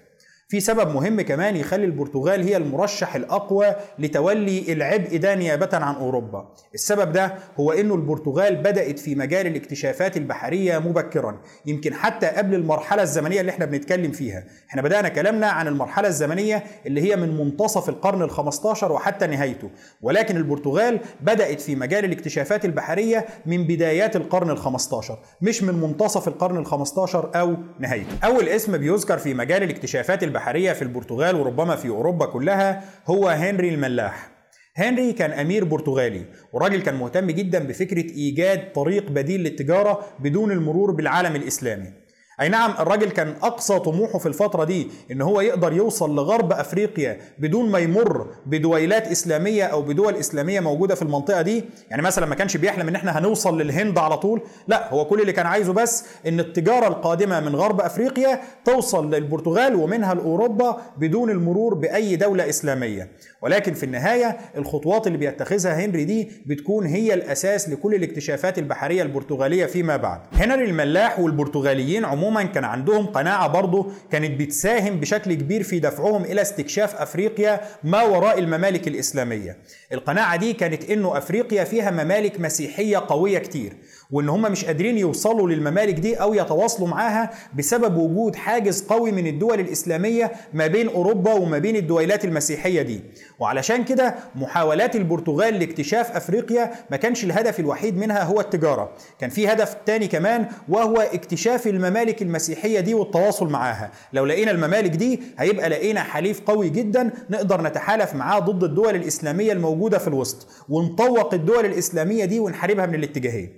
في 0.48 0.60
سبب 0.60 0.94
مهم 0.94 1.22
كمان 1.22 1.56
يخلي 1.56 1.86
البرتغال 1.86 2.44
هي 2.44 2.58
المرشح 2.58 3.16
الأقوى 3.16 3.76
لتولي 4.00 4.74
العبء 4.74 5.18
ده 5.18 5.36
نيابة 5.36 5.70
عن 5.74 5.96
أوروبا. 5.96 6.54
السبب 6.74 7.12
ده 7.12 7.34
هو 7.60 7.72
أنه 7.72 7.96
البرتغال 7.96 8.56
بدأت 8.56 9.00
في 9.00 9.16
مجال 9.16 9.48
الاكتشافات 9.48 10.18
البحرية 10.18 10.80
مبكرا 10.80 11.42
يمكن 11.66 11.94
حتى 11.94 12.28
قبل 12.28 12.56
المرحلة 12.56 13.04
الزمنية 13.04 13.42
اللي 13.42 13.52
إحنا 13.52 13.66
بنتكلم 13.66 14.12
فيها. 14.12 14.44
إحنا 14.70 14.82
بدأنا 14.82 15.10
كلامنا 15.10 15.48
عن 15.48 15.68
المرحلة 15.68 16.08
الزمنية 16.08 16.64
اللي 16.86 17.02
هي 17.02 17.16
من 17.16 17.38
منتصف 17.38 17.90
القرن 17.90 18.30
ال15 18.30 18.84
وحتى 18.84 19.28
نهايته. 19.28 19.70
ولكن 20.02 20.38
البرتغال 20.38 21.00
بدأت 21.22 21.62
في 21.62 21.76
مجال 21.76 22.06
الاكتشافات 22.06 22.66
البحرية 22.66 23.26
من 23.46 23.68
بدايات 23.68 24.16
القرن 24.16 24.58
ال15 24.58 25.12
مش 25.42 25.64
من 25.64 25.74
منتصف 25.82 26.28
القرن 26.28 26.66
ال15 26.66 27.16
أو 27.16 27.56
نهايته. 27.80 28.18
أول 28.24 28.50
اسم 28.50 28.78
بيذكر 28.78 29.18
في 29.18 29.34
مجال 29.34 29.64
الاكتشافات 29.64 30.24
البحرية 30.24 30.35
في 30.74 30.82
البرتغال 30.82 31.36
وربما 31.36 31.76
في 31.76 31.90
أوروبا 31.90 32.26
كلها 32.26 32.84
هو 33.08 33.28
هنري 33.28 33.70
الملاح. 33.70 34.32
هنري 34.76 35.14
كان 35.14 35.32
أمير 35.32 35.64
برتغالي 35.64 36.26
وراجل 36.54 36.82
كان 36.82 36.96
مهتم 36.96 37.32
جدا 37.32 37.60
بفكرة 37.60 38.10
إيجاد 38.12 38.72
طريق 38.74 39.10
بديل 39.10 39.42
للتجارة 39.42 40.06
بدون 40.20 40.52
المرور 40.52 40.92
بالعالم 40.92 41.36
الإسلامي. 41.36 42.05
أي 42.42 42.50
نعم 42.50 42.74
الراجل 42.80 43.10
كان 43.12 43.34
أقصى 43.44 43.80
طموحه 43.80 44.20
في 44.20 44.26
الفترة 44.26 44.64
دي 44.64 44.88
إن 45.12 45.22
هو 45.22 45.42
يقدر 45.42 45.74
يوصل 45.74 46.16
لغرب 46.16 46.52
أفريقيا 46.52 47.18
بدون 47.40 47.70
ما 47.72 47.80
يمر 47.80 48.28
بدويلات 48.46 49.08
إسلامية 49.08 49.64
أو 49.64 49.82
بدول 49.82 50.16
إسلامية 50.16 50.60
موجودة 50.60 50.96
في 50.96 51.02
المنطقة 51.02 51.42
دي. 51.42 51.64
يعني 51.90 52.02
مثلا 52.02 52.26
ما 52.26 52.36
كانش 52.36 52.58
بيحلم 52.58 52.88
إن 52.88 52.96
إحنا 52.96 53.20
هنوصل 53.20 53.62
للهند 53.62 53.98
على 53.98 54.18
طول. 54.18 54.42
لا 54.68 54.94
هو 54.94 55.06
كل 55.06 55.22
اللي 55.22 55.32
كان 55.34 55.46
عايزه 55.46 55.74
بس 55.74 56.06
إن 56.28 56.40
التجارة 56.40 56.88
القادمة 56.88 57.40
من 57.40 57.56
غرب 57.56 57.82
أفريقيا 57.82 58.42
توصل 58.66 59.14
للبرتغال 59.14 59.76
ومنها 59.76 60.14
لأوروبا 60.14 60.82
بدون 60.98 61.30
المرور 61.30 61.74
بأي 61.74 62.16
دولة 62.16 62.50
إسلامية. 62.50 63.12
ولكن 63.42 63.74
في 63.74 63.84
النهاية 63.84 64.38
الخطوات 64.58 65.08
اللي 65.08 65.18
بيتخذها 65.18 65.86
هنري 65.86 66.04
دي 66.06 66.32
بتكون 66.46 66.86
هي 66.86 67.14
الأساس 67.14 67.70
لكل 67.70 67.96
الاكتشافات 67.96 68.60
البحرية 68.60 69.02
البرتغالية 69.04 69.66
فيما 69.66 69.98
بعد. 69.98 70.22
هنري 70.34 70.66
الملاح 70.66 71.20
والبرتغاليين 71.20 72.06
عموما 72.06 72.25
عموما 72.26 72.44
كان 72.44 72.64
عندهم 72.64 73.06
قناعة 73.06 73.48
برضه 73.48 73.92
كانت 74.12 74.40
بتساهم 74.40 75.00
بشكل 75.00 75.34
كبير 75.34 75.64
في 75.64 75.80
دفعهم 75.80 76.24
إلى 76.24 76.42
استكشاف 76.42 76.96
أفريقيا 76.96 77.62
ما 77.84 78.02
وراء 78.04 78.40
الممالك 78.40 78.88
الإسلامية. 78.88 79.58
القناعة 79.94 80.36
دي 80.36 80.54
كانت 80.54 80.90
إنه 80.90 81.18
أفريقيا 81.18 81.64
فيها 81.64 81.92
ممالك 81.92 82.40
مسيحية 82.40 82.98
قوية 83.08 83.40
كتير 83.40 83.74
وإن 84.12 84.30
هم 84.30 84.42
مش 84.42 84.66
قادرين 84.66 84.98
يوصلوا 84.98 85.50
للممالك 85.50 85.94
دي 85.94 86.16
أو 86.16 86.34
يتواصلوا 86.34 86.88
معاها 86.88 87.30
بسبب 87.58 87.98
وجود 87.98 88.36
حاجز 88.36 88.84
قوي 88.84 89.12
من 89.12 89.28
الدول 89.28 89.60
الإسلامية 89.60 90.32
ما 90.54 90.68
بين 90.68 90.88
أوروبا 90.88 91.34
وما 91.34 91.58
بين 91.58 91.76
الدويلات 91.76 92.26
المسيحية 92.26 92.82
دي. 92.82 93.02
وعلشان 93.40 93.84
كده 93.84 94.16
محاولات 94.36 94.96
البرتغال 94.96 95.60
لاكتشاف 95.60 96.16
أفريقيا 96.16 96.72
ما 96.92 96.98
كانش 96.98 97.24
الهدف 97.24 97.60
الوحيد 97.60 97.98
منها 97.98 98.24
هو 98.24 98.40
التجارة 98.42 98.92
كان 99.20 99.30
في 99.30 99.48
هدف 99.52 99.76
تاني 99.86 100.08
كمان 100.08 100.46
وهو 100.70 100.96
اكتشاف 101.02 101.68
الممالك 101.68 102.15
المسيحية 102.22 102.80
دي 102.80 102.94
والتواصل 102.94 103.50
معاها. 103.50 103.92
لو 104.14 104.26
لقينا 104.26 104.52
الممالك 104.52 104.90
دي 104.92 105.20
هيبقى 105.40 105.70
لقينا 105.70 106.04
حليف 106.04 106.42
قوي 106.42 106.70
جدا 106.70 107.12
نقدر 107.30 107.62
نتحالف 107.62 108.14
معاه 108.16 108.40
ضد 108.40 108.64
الدول 108.64 108.96
الإسلامية 108.96 109.52
الموجودة 109.54 109.98
في 109.98 110.08
الوسط 110.08 110.48
ونطوق 110.70 111.34
الدول 111.34 111.66
الإسلامية 111.66 112.26
دي 112.26 112.40
ونحاربها 112.40 112.86
من 112.86 112.96
الاتجاهين. 112.96 113.50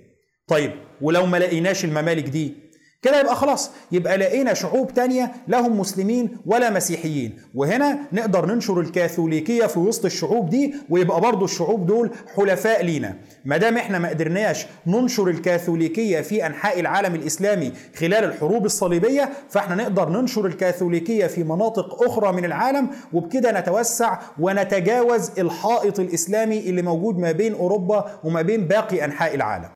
طيب 0.48 0.72
ولو 1.00 1.26
ما 1.26 1.36
لقيناش 1.36 1.84
الممالك 1.84 2.24
دي 2.24 2.54
كده 3.02 3.20
يبقى 3.20 3.36
خلاص. 3.36 3.70
يبقى 3.92 4.16
لقينا 4.16 4.54
شعوب 4.54 4.94
تانية 4.94 5.32
لهم 5.48 5.80
مسلمين 5.80 6.36
ولا 6.46 6.70
مسيحيين. 6.70 7.38
وهنا 7.54 7.98
نقدر 8.12 8.46
ننشر 8.46 8.80
الكاثوليكية 8.80 9.66
في 9.66 9.78
وسط 9.78 10.04
الشعوب 10.04 10.50
دي 10.50 10.74
ويبقى 10.90 11.20
برضو 11.20 11.44
الشعوب 11.44 11.86
دول 11.86 12.10
حلفاء 12.36 12.84
لينا. 12.84 13.14
ما 13.44 13.56
دام 13.56 13.76
إحنا 13.76 13.98
ما 13.98 14.08
قدرناش 14.08 14.66
ننشر 14.86 15.28
الكاثوليكية 15.28 16.20
في 16.20 16.46
أنحاء 16.46 16.80
العالم 16.80 17.14
الإسلامي 17.14 17.72
خلال 17.96 18.24
الحروب 18.24 18.64
الصليبية 18.66 19.28
فاحنا 19.50 19.74
نقدر 19.74 20.08
ننشر 20.08 20.46
الكاثوليكية 20.46 21.26
في 21.26 21.44
مناطق 21.44 22.02
أخرى 22.02 22.32
من 22.32 22.44
العالم 22.44 22.88
وبكده 23.12 23.60
نتوسع 23.60 24.18
ونتجاوز 24.40 25.30
الحائط 25.38 26.00
الإسلامي 26.00 26.58
اللي 26.58 26.82
موجود 26.82 27.18
ما 27.18 27.32
بين 27.32 27.54
أوروبا 27.54 28.04
وما 28.24 28.42
بين 28.42 28.66
باقي 28.68 29.04
أنحاء 29.04 29.34
العالم. 29.34 29.68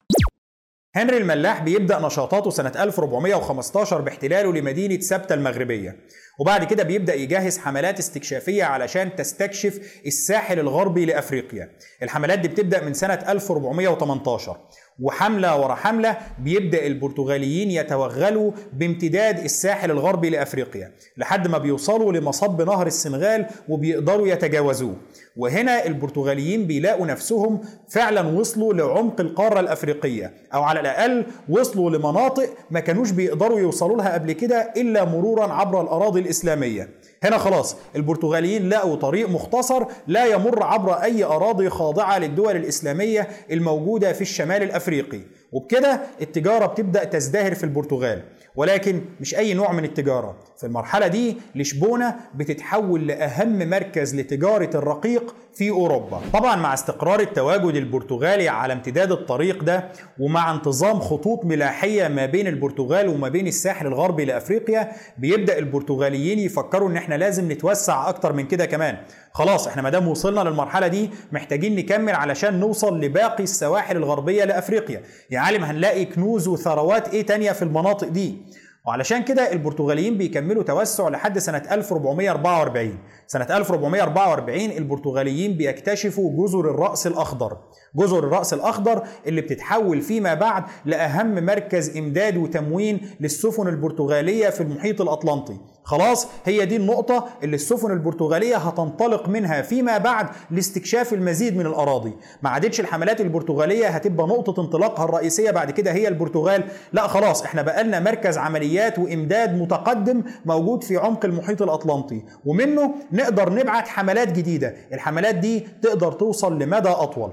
هنري 0.94 1.16
الملاح 1.16 1.62
بيبدأ 1.62 1.98
نشاطاته 1.98 2.50
سنة 2.50 2.72
1415 2.76 4.00
باحتلاله 4.00 4.52
لمدينة 4.52 5.00
سبتة 5.00 5.34
المغربية. 5.34 5.96
وبعد 6.42 6.64
كده 6.64 6.82
بيبدأ 6.82 7.14
يجهز 7.14 7.58
حملات 7.58 7.98
استكشافية 7.98 8.64
علشان 8.64 9.16
تستكشف 9.16 10.00
الساحل 10.06 10.58
الغربي 10.58 11.04
لأفريقيا. 11.04 11.68
الحملات 12.02 12.38
دي 12.38 12.48
بتبدأ 12.48 12.84
من 12.84 12.94
سنة 12.94 13.14
1418 13.28 14.56
وحملة 15.00 15.60
ورا 15.60 15.74
حملة 15.74 16.16
بيبدأ 16.38 16.86
البرتغاليين 16.86 17.70
يتوغلوا 17.70 18.52
بامتداد 18.72 19.38
الساحل 19.38 19.90
الغربي 19.90 20.30
لأفريقيا 20.30 20.92
لحد 21.16 21.48
ما 21.48 21.58
بيوصلوا 21.58 22.12
لمصب 22.12 22.62
نهر 22.62 22.86
السنغال 22.86 23.46
وبيقدروا 23.68 24.28
يتجاوزوه. 24.28 24.96
وهنا 25.36 25.86
البرتغاليين 25.86 26.66
بيلاقوا 26.66 27.06
نفسهم 27.06 27.60
فعلا 27.88 28.20
وصلوا 28.28 28.74
لعمق 28.74 29.20
القارة 29.20 29.60
الأفريقية 29.60 30.32
أو 30.54 30.62
على 30.62 30.80
الأقل 30.80 31.26
وصلوا 31.48 31.90
لمناطق 31.90 32.48
ما 32.70 32.80
كانوش 32.80 33.10
بيقدروا 33.10 33.60
يوصلوا 33.60 33.96
لها 33.96 34.14
قبل 34.14 34.32
كده 34.32 34.72
إلا 34.76 35.04
مرورا 35.04 35.52
عبر 35.52 35.80
الأراضي 35.80 36.20
الإسلامية. 36.32 36.88
هنا 37.22 37.38
خلاص 37.38 37.76
البرتغاليين 37.96 38.68
لقوا 38.68 38.96
طريق 38.96 39.28
مختصر 39.28 39.84
لا 40.06 40.26
يمر 40.26 40.62
عبر 40.62 40.92
أي 40.92 41.24
أراضي 41.24 41.70
خاضعة 41.70 42.18
للدول 42.18 42.56
الإسلامية 42.56 43.28
الموجودة 43.50 44.12
في 44.12 44.20
الشمال 44.20 44.62
الأفريقي. 44.62 45.20
وبكده 45.52 46.00
التجارة 46.20 46.66
بتبدأ 46.66 47.04
تزدهر 47.04 47.54
في 47.54 47.64
البرتغال. 47.64 48.22
ولكن 48.56 49.02
مش 49.20 49.34
أي 49.34 49.54
نوع 49.54 49.72
من 49.72 49.84
التجارة. 49.84 50.36
في 50.58 50.66
المرحلة 50.66 51.06
دي 51.06 51.36
لشبونة 51.54 52.16
بتتحول 52.34 53.06
لأهم 53.06 53.68
مركز 53.70 54.14
لتجارة 54.14 54.70
الرقيق 54.76 55.34
في 55.54 55.70
أوروبا. 55.70 56.20
طبعا 56.32 56.56
مع 56.56 56.74
استقرار 56.74 57.20
التواجد 57.20 57.74
البرتغالي 57.76 58.48
على 58.48 58.72
امتداد 58.72 59.12
الطريق 59.12 59.62
ده 59.64 59.88
ومع 60.18 60.54
انتظام 60.54 61.00
خطوط 61.00 61.44
ملاحية 61.44 62.08
ما 62.08 62.26
بين 62.26 62.46
البرتغال 62.46 63.08
وما 63.08 63.28
بين 63.28 63.46
الساحل 63.46 63.86
الغربي 63.86 64.24
لأفريقيا 64.24 64.92
بيبدأ 65.18 65.58
البرتغاليين 65.58 66.38
يفكروا 66.38 66.88
إن 66.88 66.96
إحنا 66.96 67.14
لازم 67.14 67.52
نتوسع 67.52 68.08
أكتر 68.08 68.32
من 68.32 68.46
كده 68.46 68.66
كمان. 68.66 68.96
خلاص 69.32 69.66
إحنا 69.66 69.82
مادام 69.82 70.08
وصلنا 70.08 70.40
للمرحلة 70.40 70.86
دي 70.86 71.10
محتاجين 71.32 71.76
نكمل 71.76 72.14
علشان 72.14 72.60
نوصل 72.60 73.00
لباقي 73.00 73.44
السواحل 73.44 73.96
الغربية 73.96 74.44
لأفريقيا. 74.44 75.02
يا 75.30 75.38
عالم 75.38 75.64
هنلاقي 75.64 76.04
كنوز 76.04 76.48
وثروات 76.48 77.08
إيه 77.08 77.26
تانية 77.26 77.52
في 77.52 77.62
المناطق 77.62 78.08
دي؟ 78.08 78.41
وعلشان 78.86 79.22
كده 79.22 79.52
البرتغاليين 79.52 80.18
بيكملوا 80.18 80.62
توسع 80.62 81.08
لحد 81.08 81.38
سنة 81.38 81.62
1444 81.70 82.98
سنة 83.26 83.46
1444 83.50 84.60
البرتغاليين 84.70 85.56
بيكتشفوا 85.56 86.44
جزر 86.44 86.60
الرأس 86.70 87.06
الأخضر. 87.06 87.56
جزر 87.94 88.18
الرأس 88.18 88.54
الأخضر 88.54 89.02
اللي 89.26 89.40
بتتحول 89.40 90.00
فيما 90.00 90.34
بعد 90.34 90.64
لأهم 90.84 91.44
مركز 91.44 91.96
إمداد 91.96 92.36
وتموين 92.36 93.00
للسفن 93.20 93.68
البرتغالية 93.68 94.48
في 94.50 94.60
المحيط 94.60 95.00
الأطلنطي. 95.00 95.56
خلاص 95.84 96.28
هي 96.44 96.64
دي 96.66 96.76
النقطة 96.76 97.28
اللي 97.42 97.54
السفن 97.54 97.90
البرتغالية 97.90 98.56
هتنطلق 98.56 99.28
منها 99.28 99.62
فيما 99.62 99.98
بعد 99.98 100.26
لاستكشاف 100.50 101.12
المزيد 101.12 101.56
من 101.56 101.66
الأراضي. 101.66 102.12
ما 102.42 102.50
عادتش 102.50 102.80
الحملات 102.80 103.20
البرتغالية 103.20 103.88
هتبقى 103.88 104.26
نقطة 104.26 104.62
انطلاقها 104.62 105.04
الرئيسية 105.04 105.50
بعد 105.50 105.70
كده 105.70 105.92
هي 105.92 106.08
البرتغال. 106.08 106.64
لا 106.92 107.06
خلاص 107.06 107.42
إحنا 107.42 107.62
بقالنا 107.62 108.00
مركز 108.00 108.38
عمليات 108.38 108.98
وإمداد 108.98 109.54
متقدم 109.62 110.22
موجود 110.46 110.84
في 110.84 110.96
عمق 110.96 111.24
المحيط 111.24 111.62
الأطلنطي. 111.62 112.22
ومنه 112.44 112.94
نقدر 113.12 113.52
نبعت 113.52 113.88
حملات 113.88 114.32
جديدة. 114.32 114.74
الحملات 114.92 115.34
دي 115.34 115.66
تقدر 115.82 116.12
توصل 116.12 116.58
لمدى 116.58 116.88
أطول. 116.88 117.32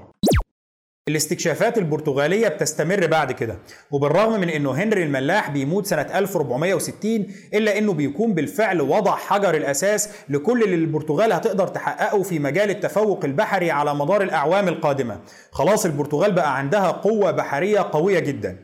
الاستكشافات 1.10 1.78
البرتغالية 1.78 2.48
بتستمر 2.48 3.06
بعد 3.06 3.32
كده 3.32 3.58
وبالرغم 3.90 4.40
من 4.40 4.48
إنه 4.48 4.70
هنري 4.72 5.02
الملاح 5.02 5.50
بيموت 5.50 5.86
سنة 5.86 6.06
1460 6.14 7.26
إلا 7.54 7.78
إنه 7.78 7.92
بيكون 7.92 8.34
بالفعل 8.34 8.80
وضع 8.80 9.16
حجر 9.16 9.54
الأساس 9.54 10.08
لكل 10.28 10.62
اللي 10.62 10.74
البرتغال 10.74 11.32
هتقدر 11.32 11.66
تحققه 11.68 12.22
في 12.22 12.38
مجال 12.38 12.70
التفوق 12.70 13.24
البحري 13.24 13.70
على 13.70 13.94
مدار 13.94 14.22
الأعوام 14.22 14.68
القادمة. 14.68 15.20
خلاص 15.52 15.84
البرتغال 15.86 16.32
بقى 16.32 16.58
عندها 16.58 16.90
قوة 16.90 17.30
بحرية 17.30 17.80
قوية 17.92 18.18
جدا. 18.18 18.56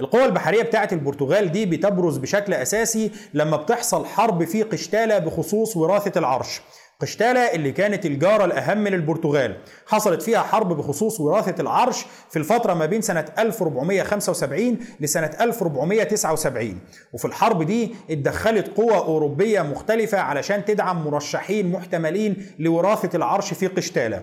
القوى 0.00 0.24
البحرية 0.24 0.62
بتاعت 0.62 0.92
البرتغال 0.92 1.52
دي 1.52 1.66
بتبرز 1.66 2.16
بشكل 2.16 2.54
أساسي 2.54 3.10
لما 3.34 3.56
بتحصل 3.56 4.06
حرب 4.06 4.44
في 4.44 4.62
قشتالة 4.62 5.18
بخصوص 5.18 5.76
وراثة 5.76 6.18
العرش. 6.18 6.60
قشتالة 7.00 7.40
اللي 7.40 7.72
كانت 7.72 8.06
الجارة 8.06 8.44
الأهم 8.44 8.88
للبرتغال. 8.88 9.56
حصلت 9.86 10.22
فيها 10.22 10.42
حرب 10.42 10.76
بخصوص 10.76 11.20
وراثة 11.20 11.62
العرش 11.62 12.06
في 12.30 12.38
الفترة 12.38 12.74
ما 12.74 12.86
بين 12.86 13.00
سنة 13.00 13.24
1475 13.38 14.78
لسنة 15.00 15.30
1479 15.40 16.78
وفي 17.12 17.24
الحرب 17.24 17.62
دي 17.62 17.94
اتدخلت 18.10 18.68
قوى 18.76 18.94
أوروبية 18.96 19.62
مختلفة 19.62 20.18
علشان 20.18 20.64
تدعم 20.64 21.04
مرشحين 21.04 21.70
محتملين 21.72 22.46
لوراثة 22.58 23.16
العرش 23.16 23.54
في 23.54 23.66
قشتالة. 23.66 24.22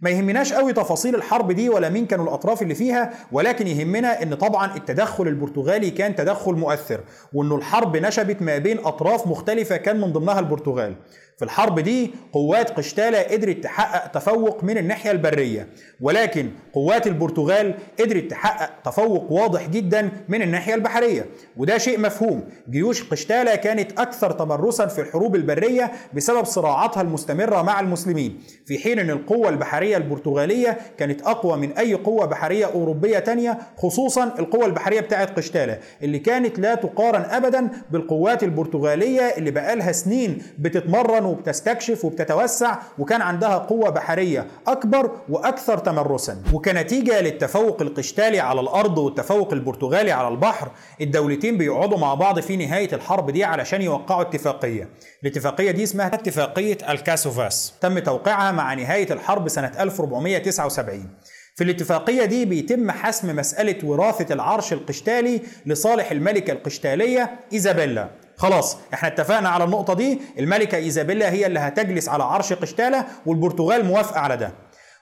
ما 0.00 0.10
يهمناش 0.10 0.52
قوي 0.52 0.72
تفاصيل 0.72 1.14
الحرب 1.14 1.52
دي 1.52 1.68
ولا 1.68 1.88
مين 1.88 2.06
كانوا 2.06 2.24
الأطراف 2.24 2.62
اللي 2.62 2.74
فيها 2.74 3.12
ولكن 3.32 3.66
يهمنا 3.66 4.22
إن 4.22 4.34
طبعا 4.34 4.76
التدخل 4.76 5.28
البرتغالي 5.28 5.90
كان 5.90 6.16
تدخل 6.16 6.52
مؤثر 6.52 7.00
وإنه 7.32 7.56
الحرب 7.56 7.96
نشبت 7.96 8.42
ما 8.42 8.58
بين 8.58 8.78
أطراف 8.78 9.26
مختلفة 9.26 9.76
كان 9.76 10.00
من 10.00 10.12
ضمنها 10.12 10.38
البرتغال. 10.40 10.94
في 11.38 11.44
الحرب 11.44 11.80
دي 11.80 12.10
قوات 12.32 12.70
قشتالة 12.70 13.22
قدرت 13.22 13.64
تحقق 13.64 14.06
تفوق 14.06 14.64
من 14.64 14.78
الناحية 14.78 15.10
البرية. 15.10 15.68
ولكن 16.00 16.50
قوات 16.72 17.06
البرتغال 17.06 17.74
قدرت 18.00 18.30
تحقق 18.30 18.70
تفوق 18.84 19.32
واضح 19.32 19.68
جدا 19.68 20.10
من 20.28 20.42
الناحية 20.42 20.74
البحرية. 20.74 21.26
وده 21.56 21.78
شيء 21.78 22.00
مفهوم. 22.00 22.44
جيوش 22.70 23.02
قشتالة 23.10 23.54
كانت 23.54 24.00
أكثر 24.00 24.30
تمرسا 24.30 24.86
في 24.86 25.00
الحروب 25.00 25.36
البرية 25.36 25.92
بسبب 26.14 26.44
صراعاتها 26.44 27.00
المستمرة 27.00 27.62
مع 27.62 27.80
المسلمين. 27.80 28.40
في 28.66 28.78
حين 28.78 28.98
أن 28.98 29.10
القوة 29.10 29.48
البحرية 29.48 29.96
البرتغالية 29.96 30.78
كانت 30.98 31.22
أقوى 31.22 31.56
من 31.56 31.72
أي 31.72 31.94
قوة 31.94 32.26
بحرية 32.26 32.66
أوروبية 32.66 33.18
تانية 33.18 33.58
خصوصا 33.76 34.24
القوة 34.38 34.66
البحرية 34.66 35.00
بتاعت 35.00 35.36
قشتالة 35.36 35.78
اللي 36.02 36.18
كانت 36.18 36.58
لا 36.58 36.74
تقارن 36.74 37.22
أبدا 37.22 37.68
بالقوات 37.90 38.42
البرتغالية 38.42 39.20
اللي 39.22 39.50
بقالها 39.50 39.92
سنين 39.92 40.42
بتتمرن 40.58 41.27
وبتستكشف 41.28 42.04
وبتتوسع 42.04 42.78
وكان 42.98 43.22
عندها 43.22 43.58
قوة 43.58 43.90
بحرية 43.90 44.46
أكبر 44.66 45.10
وأكثر 45.28 45.78
تمرسا. 45.78 46.42
وكنتيجة 46.52 47.20
للتفوق 47.20 47.82
القشتالي 47.82 48.40
على 48.40 48.60
الأرض 48.60 48.98
والتفوق 48.98 49.52
البرتغالي 49.52 50.12
على 50.12 50.28
البحر. 50.28 50.70
الدولتين 51.00 51.58
بيقعدوا 51.58 51.98
مع 51.98 52.14
بعض 52.14 52.40
في 52.40 52.56
نهاية 52.56 52.88
الحرب 52.92 53.30
دي 53.30 53.44
علشان 53.44 53.82
يوقعوا 53.82 54.22
اتفاقية. 54.22 54.88
الاتفاقية 55.22 55.70
دي 55.70 55.82
اسمها 55.82 56.06
اتفاقية 56.06 56.78
الكاسوفاس. 56.88 57.74
تم 57.80 57.98
توقيعها 57.98 58.52
مع 58.52 58.74
نهاية 58.74 59.12
الحرب 59.12 59.48
سنة 59.48 59.72
1479 59.80 61.08
في 61.54 61.64
الاتفاقية 61.64 62.24
دي 62.24 62.44
بيتم 62.44 62.90
حسم 62.90 63.36
مسألة 63.36 63.76
وراثة 63.84 64.34
العرش 64.34 64.72
القشتالي 64.72 65.40
لصالح 65.66 66.10
الملكة 66.10 66.52
القشتالية 66.52 67.30
إيزابيلا. 67.52 68.08
خلاص 68.38 68.78
إحنا 68.94 69.08
اتفقنا 69.08 69.48
على 69.48 69.64
النقطة 69.64 69.94
دي 69.94 70.20
الملكة 70.38 70.76
إيزابيلا 70.76 71.30
هي 71.32 71.46
اللي 71.46 71.58
هتجلس 71.58 72.08
على 72.08 72.24
عرش 72.24 72.52
قشتالة 72.52 73.04
والبرتغال 73.26 73.84
موافقة 73.84 74.20
على 74.20 74.36
ده. 74.36 74.52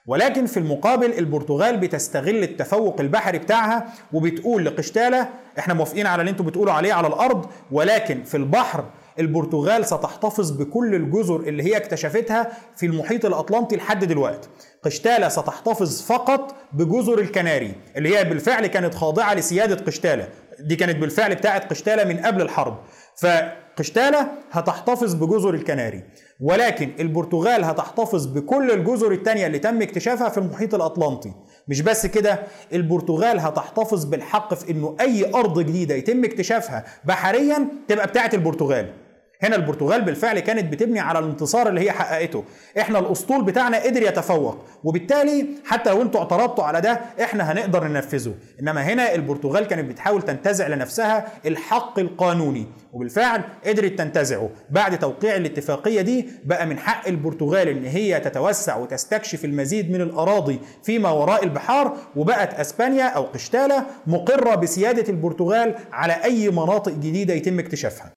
ولكن 0.05 0.45
في 0.45 0.57
المقابل 0.57 1.13
البرتغال 1.17 1.77
بتستغل 1.77 2.43
التفوق 2.43 2.99
البحري 3.01 3.39
بتاعها 3.39 3.85
وبتقول 4.13 4.65
لقشتالة 4.65 5.29
إحنا 5.59 5.73
موافقين 5.73 6.07
على 6.07 6.19
اللي 6.21 6.31
أنتوا 6.31 6.45
بتقولوا 6.45 6.73
عليه 6.73 6.93
على 6.93 7.07
الأرض 7.07 7.45
ولكن 7.71 8.23
في 8.23 8.37
البحر 8.37 8.83
البرتغال 9.19 9.85
ستحتفظ 9.85 10.51
بكل 10.51 10.95
الجزر 10.95 11.35
اللي 11.39 11.63
هي 11.63 11.77
اكتشفتها 11.77 12.47
في 12.77 12.85
المحيط 12.85 13.25
الأطلنطي 13.25 13.75
لحد 13.75 14.05
دلوقتي. 14.05 14.49
قشتالة 14.83 15.29
ستحتفظ 15.29 16.01
فقط 16.01 16.55
بجزر 16.73 17.19
الكناري 17.19 17.73
اللي 17.97 18.17
هي 18.17 18.23
بالفعل 18.23 18.67
كانت 18.67 18.95
خاضعة 18.95 19.33
لسيادة 19.33 19.85
قشتالة. 19.85 20.27
دي 20.59 20.75
كانت 20.75 20.97
بالفعل 20.97 21.35
بتاعت 21.35 21.69
قشتالة 21.69 22.03
من 22.03 22.17
قبل 22.17 22.41
الحرب. 22.41 22.77
فقشتالة 23.21 24.27
هتحتفظ 24.51 25.13
بجزر 25.13 25.53
الكناري 25.53 26.03
ولكن 26.39 26.91
البرتغال 26.99 27.63
هتحتفظ 27.63 28.25
بكل 28.25 28.71
الجزر 28.71 29.11
التانية 29.11 29.47
اللي 29.47 29.59
تم 29.59 29.81
اكتشافها 29.81 30.29
في 30.29 30.37
المحيط 30.37 30.75
الأطلنطي. 30.75 31.31
مش 31.67 31.81
بس 31.81 32.05
كده 32.05 32.39
البرتغال 32.73 33.39
هتحتفظ 33.39 34.05
بالحق 34.05 34.53
في 34.53 34.71
إنه 34.71 34.95
أي 35.01 35.33
أرض 35.35 35.59
جديدة 35.59 35.95
يتم 35.95 36.23
اكتشافها 36.25 36.83
بحريا 37.05 37.67
تبقى 37.87 38.07
بتاعه 38.07 38.29
البرتغال. 38.33 38.93
هنا 39.43 39.55
البرتغال 39.55 40.01
بالفعل 40.01 40.39
كانت 40.39 40.71
بتبني 40.73 40.99
على 40.99 41.19
الانتصار 41.19 41.69
اللي 41.69 41.81
هي 41.81 41.91
حققته. 41.91 42.43
إحنا 42.79 42.99
الأسطول 42.99 43.43
بتاعنا 43.43 43.83
قدر 43.83 44.01
يتفوق 44.03 44.65
وبالتالي 44.83 45.47
حتى 45.65 45.89
لو 45.89 46.01
أنتوا 46.01 46.19
اعترضتوا 46.19 46.63
على 46.63 46.81
ده 46.81 46.99
إحنا 47.23 47.51
هنقدر 47.51 47.83
ننفذه. 47.87 48.33
إنما 48.61 48.81
هنا 48.83 49.15
البرتغال 49.15 49.67
كانت 49.67 49.89
بتحاول 49.89 50.21
تنتزع 50.21 50.67
لنفسها 50.67 51.27
الحق 51.45 51.99
القانوني 51.99 52.67
وبالفعل 52.93 53.41
قدرت 53.65 53.97
تنتزعه. 53.97 54.49
بعد 54.69 54.99
توقيع 54.99 55.35
الاتفاقية 55.35 56.01
دي 56.01 56.29
بقى 56.45 56.65
من 56.67 56.79
حق 56.79 57.07
البرتغال 57.07 57.67
إن 57.67 57.85
هي 57.85 58.19
تتوسع 58.19 58.75
وتستكشف 58.77 59.45
المزيد 59.45 59.91
من 59.91 60.01
الأراضي 60.01 60.59
فيما 60.83 61.09
وراء 61.11 61.43
البحار 61.43 61.97
وبقت 62.15 62.53
أسبانيا 62.53 63.05
أو 63.05 63.23
قشتاله 63.23 63.85
مقرة 64.07 64.55
بسيادة 64.55 65.09
البرتغال 65.09 65.75
على 65.91 66.13
أي 66.23 66.49
مناطق 66.49 66.91
جديدة 66.91 67.33
يتم 67.33 67.59
اكتشافها. 67.59 68.11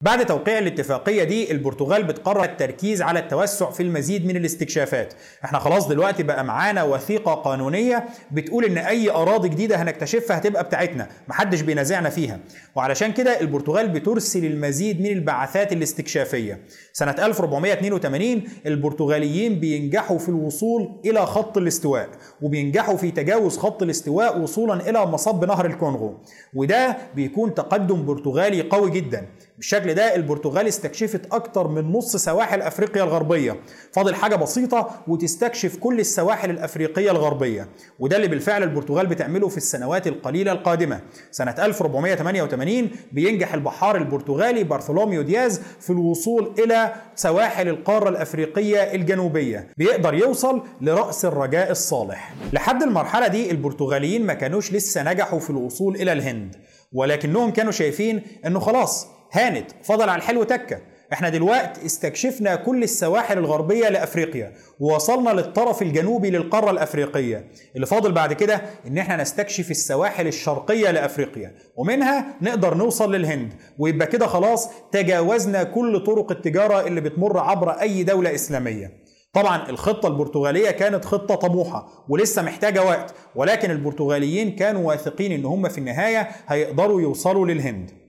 بعد 0.00 0.26
توقيع 0.26 0.58
الاتفاقية 0.58 1.24
دي 1.24 1.52
البرتغال 1.52 2.02
بتقرر 2.04 2.44
التركيز 2.44 3.02
على 3.02 3.18
التوسع 3.18 3.70
في 3.70 3.82
المزيد 3.82 4.26
من 4.26 4.36
الاستكشافات. 4.36 5.14
إحنا 5.44 5.58
خلاص 5.58 5.88
دلوقتي 5.88 6.22
بقى 6.22 6.44
معانا 6.44 6.82
وثيقة 6.82 7.34
قانونية 7.34 8.04
بتقول 8.30 8.64
إن 8.64 8.78
أي 8.78 9.10
أراضي 9.10 9.48
جديدة 9.48 9.76
هنكتشفها 9.82 10.38
هتبقى 10.38 10.64
بتاعتنا 10.64 11.08
محدش 11.28 11.60
بينازعنا 11.60 12.08
فيها. 12.10 12.38
وعلشان 12.74 13.12
كده 13.12 13.40
البرتغال 13.40 13.88
بترسل 13.88 14.44
المزيد 14.44 15.00
من 15.00 15.06
البعثات 15.10 15.72
الاستكشافية. 15.72 16.60
سنة 16.92 17.14
1482 17.18 18.42
البرتغاليين 18.66 19.60
بينجحوا 19.60 20.18
في 20.18 20.28
الوصول 20.28 21.00
إلى 21.04 21.26
خط 21.26 21.58
الاستواء 21.58 22.08
وبينجحوا 22.42 22.96
في 22.96 23.10
تجاوز 23.10 23.58
خط 23.58 23.82
الاستواء 23.82 24.40
وصولا 24.40 24.90
إلى 24.90 25.06
مصب 25.06 25.44
نهر 25.44 25.66
الكونغو. 25.66 26.14
وده 26.54 26.96
بيكون 27.14 27.54
تقدم 27.54 28.04
برتغالي 28.06 28.62
قوي 28.62 28.90
جدا. 28.90 29.26
بالشكل 29.58 29.94
ده 29.94 30.14
البرتغال 30.14 30.66
استكشفت 30.68 31.34
أكتر 31.34 31.68
من 31.68 31.92
نص 31.92 32.16
سواحل 32.16 32.62
أفريقيا 32.62 33.02
الغربية. 33.04 33.56
فاضل 33.92 34.14
حاجة 34.14 34.36
بسيطة 34.36 34.90
وتستكشف 35.08 35.76
كل 35.76 36.00
السواحل 36.00 36.50
الأفريقية 36.50 37.10
الغربية. 37.10 37.68
وده 37.98 38.16
اللي 38.16 38.28
بالفعل 38.28 38.62
البرتغال 38.62 39.06
بتعمله 39.06 39.48
في 39.48 39.56
السنوات 39.56 40.06
القليلة 40.06 40.52
القادمة. 40.52 41.00
سنة 41.30 41.54
1488 41.58 42.90
بينجح 43.12 43.54
البحار 43.54 43.96
البرتغالي 43.96 44.64
بارثولوميو 44.64 45.22
دياز 45.22 45.60
في 45.80 45.90
الوصول 45.90 46.54
إلى 46.58 46.92
سواحل 47.14 47.68
القارة 47.68 48.08
الأفريقية 48.08 48.78
الجنوبية. 48.94 49.68
بيقدر 49.76 50.14
يوصل 50.14 50.62
لرأس 50.80 51.24
الرجاء 51.24 51.70
الصالح. 51.70 52.34
لحد 52.52 52.82
المرحلة 52.82 53.26
دي 53.26 53.50
البرتغاليين 53.50 54.26
ما 54.26 54.34
كانوش 54.34 54.72
لسه 54.72 55.02
نجحوا 55.12 55.38
في 55.38 55.50
الوصول 55.50 55.96
إلى 55.96 56.12
الهند. 56.12 56.56
ولكنهم 56.92 57.50
كانوا 57.50 57.72
شايفين 57.72 58.22
إنه 58.46 58.60
خلاص 58.60 59.17
هانت 59.32 59.70
فضل 59.82 60.08
على 60.08 60.18
الحلو 60.18 60.42
تكة. 60.42 60.78
إحنا 61.12 61.28
دلوقتي 61.28 61.86
استكشفنا 61.86 62.56
كل 62.56 62.82
السواحل 62.82 63.38
الغربية 63.38 63.88
لأفريقيا 63.88 64.52
ووصلنا 64.80 65.30
للطرف 65.30 65.82
الجنوبي 65.82 66.30
للقارة 66.30 66.70
الأفريقية. 66.70 67.48
اللي 67.76 67.86
فاضل 67.86 68.12
بعد 68.12 68.32
كده 68.32 68.62
إن 68.86 68.98
إحنا 68.98 69.22
نستكشف 69.22 69.70
السواحل 69.70 70.26
الشرقية 70.26 70.90
لأفريقيا 70.90 71.54
ومنها 71.76 72.26
نقدر 72.42 72.74
نوصل 72.74 73.14
للهند. 73.14 73.52
ويبقى 73.78 74.06
كده 74.06 74.26
خلاص 74.26 74.68
تجاوزنا 74.92 75.62
كل 75.62 76.04
طرق 76.04 76.30
التجارة 76.32 76.86
اللي 76.86 77.00
بتمر 77.00 77.38
عبر 77.38 77.70
أي 77.70 78.02
دولة 78.04 78.34
إسلامية. 78.34 78.90
طبعا 79.32 79.68
الخطة 79.70 80.06
البرتغالية 80.08 80.70
كانت 80.70 81.04
خطة 81.04 81.34
طموحة 81.34 82.04
ولسه 82.08 82.42
محتاجة 82.42 82.82
وقت 82.82 83.14
ولكن 83.36 83.70
البرتغاليين 83.70 84.56
كانوا 84.56 84.88
واثقين 84.88 85.32
إن 85.32 85.44
هم 85.44 85.68
في 85.68 85.78
النهاية 85.78 86.28
هيقدروا 86.48 87.00
يوصلوا 87.00 87.46
للهند. 87.46 88.07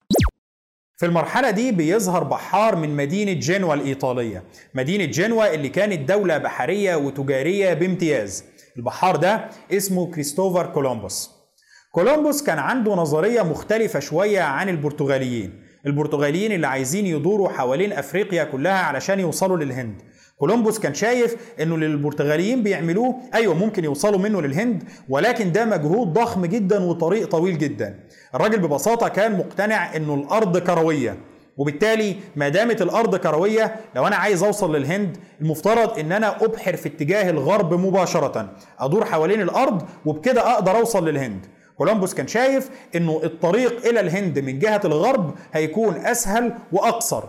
في 1.00 1.06
المرحلة 1.06 1.52
دي 1.52 1.72
بيظهر 1.72 2.24
بحار 2.24 2.76
من 2.76 2.96
مدينة 2.96 3.34
جنوة 3.34 3.74
الإيطالية. 3.74 4.44
مدينة 4.74 5.06
جنوة 5.06 5.54
اللي 5.54 5.70
كانت 5.70 6.10
دولة 6.10 6.38
بحرية 6.38 6.96
وتجارية 6.96 7.74
بامتياز. 7.74 8.44
البحار 8.78 9.16
ده 9.16 9.50
اسمه 9.72 10.12
كريستوفر 10.12 10.66
كولومبوس. 10.66 11.30
كولومبوس 11.92 12.44
كان 12.44 12.60
عنده 12.60 12.96
نظرية 12.96 13.42
مختلفة 13.42 14.00
شوية 14.00 14.42
عن 14.42 14.70
البرتغاليين. 14.70 15.64
البرتغاليين 15.86 16.52
اللي 16.52 16.68
عايزين 16.68 17.06
يدوروا 17.06 17.50
حوالين 17.50 17.94
أفريقيا 17.94 18.44
كلها 18.44 18.80
علشان 18.80 19.20
يوصلوا 19.20 19.58
للهند. 19.58 20.02
كولومبوس 20.40 20.80
كان 20.80 20.94
شايف 20.94 21.36
إنه 21.62 21.76
اللي 21.76 21.86
البرتغاليين 21.86 22.64
بيعملوه 22.64 23.16
أيوه 23.34 23.54
ممكن 23.54 23.84
يوصلوا 23.84 24.20
منه 24.20 24.42
للهند 24.42 24.84
ولكن 25.10 25.52
ده 25.52 25.66
مجهود 25.66 26.14
ضخم 26.14 26.46
جدا 26.46 26.84
وطريق 26.84 27.28
طويل 27.28 27.58
جدا. 27.58 28.00
الراجل 28.36 28.60
ببساطة 28.60 29.08
كان 29.08 29.38
مقتنع 29.38 29.96
إنه 29.96 30.14
الأرض 30.14 30.58
كروية 30.58 31.18
وبالتالي 31.58 32.16
ما 32.36 32.50
دامت 32.50 32.82
الأرض 32.82 33.16
كروية 33.16 33.76
لو 33.96 34.08
أنا 34.08 34.16
عايز 34.16 34.44
أوصل 34.44 34.76
للهند 34.76 35.18
المفترض 35.42 36.00
إن 36.00 36.12
أنا 36.12 36.44
أبحر 36.46 36.76
في 36.76 36.90
اتجاه 36.90 37.30
الغرب 37.30 37.74
مباشرة 37.74 38.50
أدور 38.80 39.06
حوالين 39.06 39.42
الأرض 39.42 39.82
وبكده 40.06 40.52
أقدر 40.54 40.76
أوصل 40.78 41.08
للهند. 41.10 41.46
كولومبوس 41.78 42.14
كان 42.14 42.28
شايف 42.28 42.70
إنه 42.96 43.22
الطريق 43.24 43.86
إلى 43.88 44.00
الهند 44.00 44.40
من 44.40 44.60
جهة 44.60 44.82
الغرب 44.86 45.34
هيكون 45.54 45.96
أسهل 45.96 46.54
وأقصر. 46.72 47.24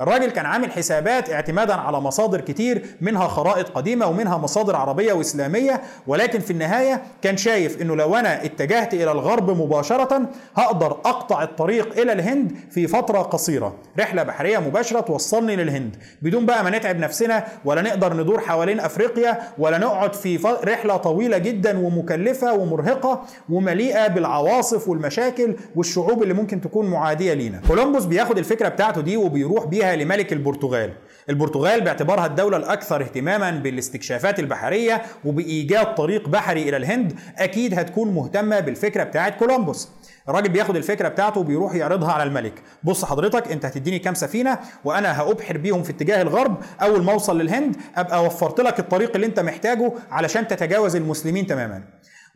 الراجل 0.00 0.30
كان 0.30 0.46
عامل 0.46 0.72
حسابات 0.72 1.30
اعتمادا 1.30 1.74
على 1.74 2.00
مصادر 2.00 2.40
كتير 2.40 2.86
منها 3.00 3.28
خرائط 3.28 3.68
قديمة 3.68 4.06
ومنها 4.06 4.38
مصادر 4.38 4.76
عربية 4.76 5.12
وإسلامية. 5.12 5.82
ولكن 6.06 6.40
في 6.40 6.50
النهاية 6.50 7.02
كان 7.22 7.36
شايف 7.36 7.82
إنه 7.82 7.96
لو 7.96 8.16
أنا 8.16 8.44
اتجهت 8.44 8.94
إلى 8.94 9.12
الغرب 9.12 9.50
مباشرة 9.50 10.28
هقدر 10.56 10.86
أقطع 10.86 11.42
الطريق 11.42 12.00
إلى 12.00 12.12
الهند 12.12 12.52
في 12.70 12.86
فترة 12.86 13.18
قصيرة. 13.18 13.74
رحلة 14.00 14.22
بحرية 14.22 14.58
مباشرة 14.58 15.00
توصلني 15.00 15.56
للهند. 15.56 15.96
بدون 16.22 16.46
بقى 16.46 16.64
ما 16.64 16.70
نتعب 16.70 16.98
نفسنا 16.98 17.44
ولا 17.64 17.82
نقدر 17.82 18.14
ندور 18.14 18.40
حوالين 18.40 18.80
أفريقيا 18.80 19.38
ولا 19.58 19.78
نقعد 19.78 20.14
في 20.14 20.38
رحلة 20.64 20.96
طويلة 20.96 21.38
جدا 21.38 21.78
ومكلفة 21.78 22.54
ومرهقة 22.54 23.22
ومليئة 23.50 24.06
بالعواصف 24.06 24.88
والمشاكل 24.88 25.54
والشعوب 25.76 26.22
اللي 26.22 26.34
ممكن 26.34 26.60
تكون 26.60 26.86
معادية 26.86 27.34
لينا. 27.34 27.60
كولومبوس 27.68 28.04
بياخد 28.04 28.38
الفكرة 28.38 28.68
بتاعته 28.68 29.00
دي 29.00 29.16
وبيروح 29.16 29.64
بيها 29.64 29.83
بها 29.84 29.96
لملك 29.96 30.32
البرتغال. 30.32 30.92
البرتغال 31.30 31.80
باعتبارها 31.80 32.26
الدولة 32.26 32.56
الأكثر 32.56 33.02
اهتماما 33.02 33.50
بالاستكشافات 33.50 34.38
البحرية 34.38 35.02
وبإيجاد 35.24 35.94
طريق 35.94 36.28
بحري 36.28 36.68
إلى 36.68 36.76
الهند 36.76 37.18
أكيد 37.38 37.78
هتكون 37.78 38.14
مهتمة 38.14 38.60
بالفكرة 38.60 39.04
بتاعت 39.04 39.38
كولومبوس. 39.38 39.88
الراجل 40.28 40.48
بياخد 40.48 40.76
الفكرة 40.76 41.08
بتاعته 41.08 41.40
وبيروح 41.40 41.74
يعرضها 41.74 42.12
على 42.12 42.22
الملك. 42.22 42.62
بص 42.84 43.04
حضرتك 43.04 43.52
أنت 43.52 43.64
هتديني 43.64 43.98
كام 43.98 44.14
سفينة 44.14 44.58
وأنا 44.84 45.20
هأبحر 45.20 45.58
بيهم 45.58 45.82
في 45.82 45.90
اتجاه 45.90 46.22
الغرب 46.22 46.56
أول 46.82 47.04
ما 47.04 47.12
أوصل 47.12 47.40
للهند 47.40 47.76
أبقى 47.96 48.24
وفرت 48.24 48.60
لك 48.60 48.78
الطريق 48.78 49.14
اللي 49.14 49.26
أنت 49.26 49.40
محتاجه 49.40 49.92
علشان 50.10 50.48
تتجاوز 50.48 50.96
المسلمين 50.96 51.46
تماما. 51.46 51.84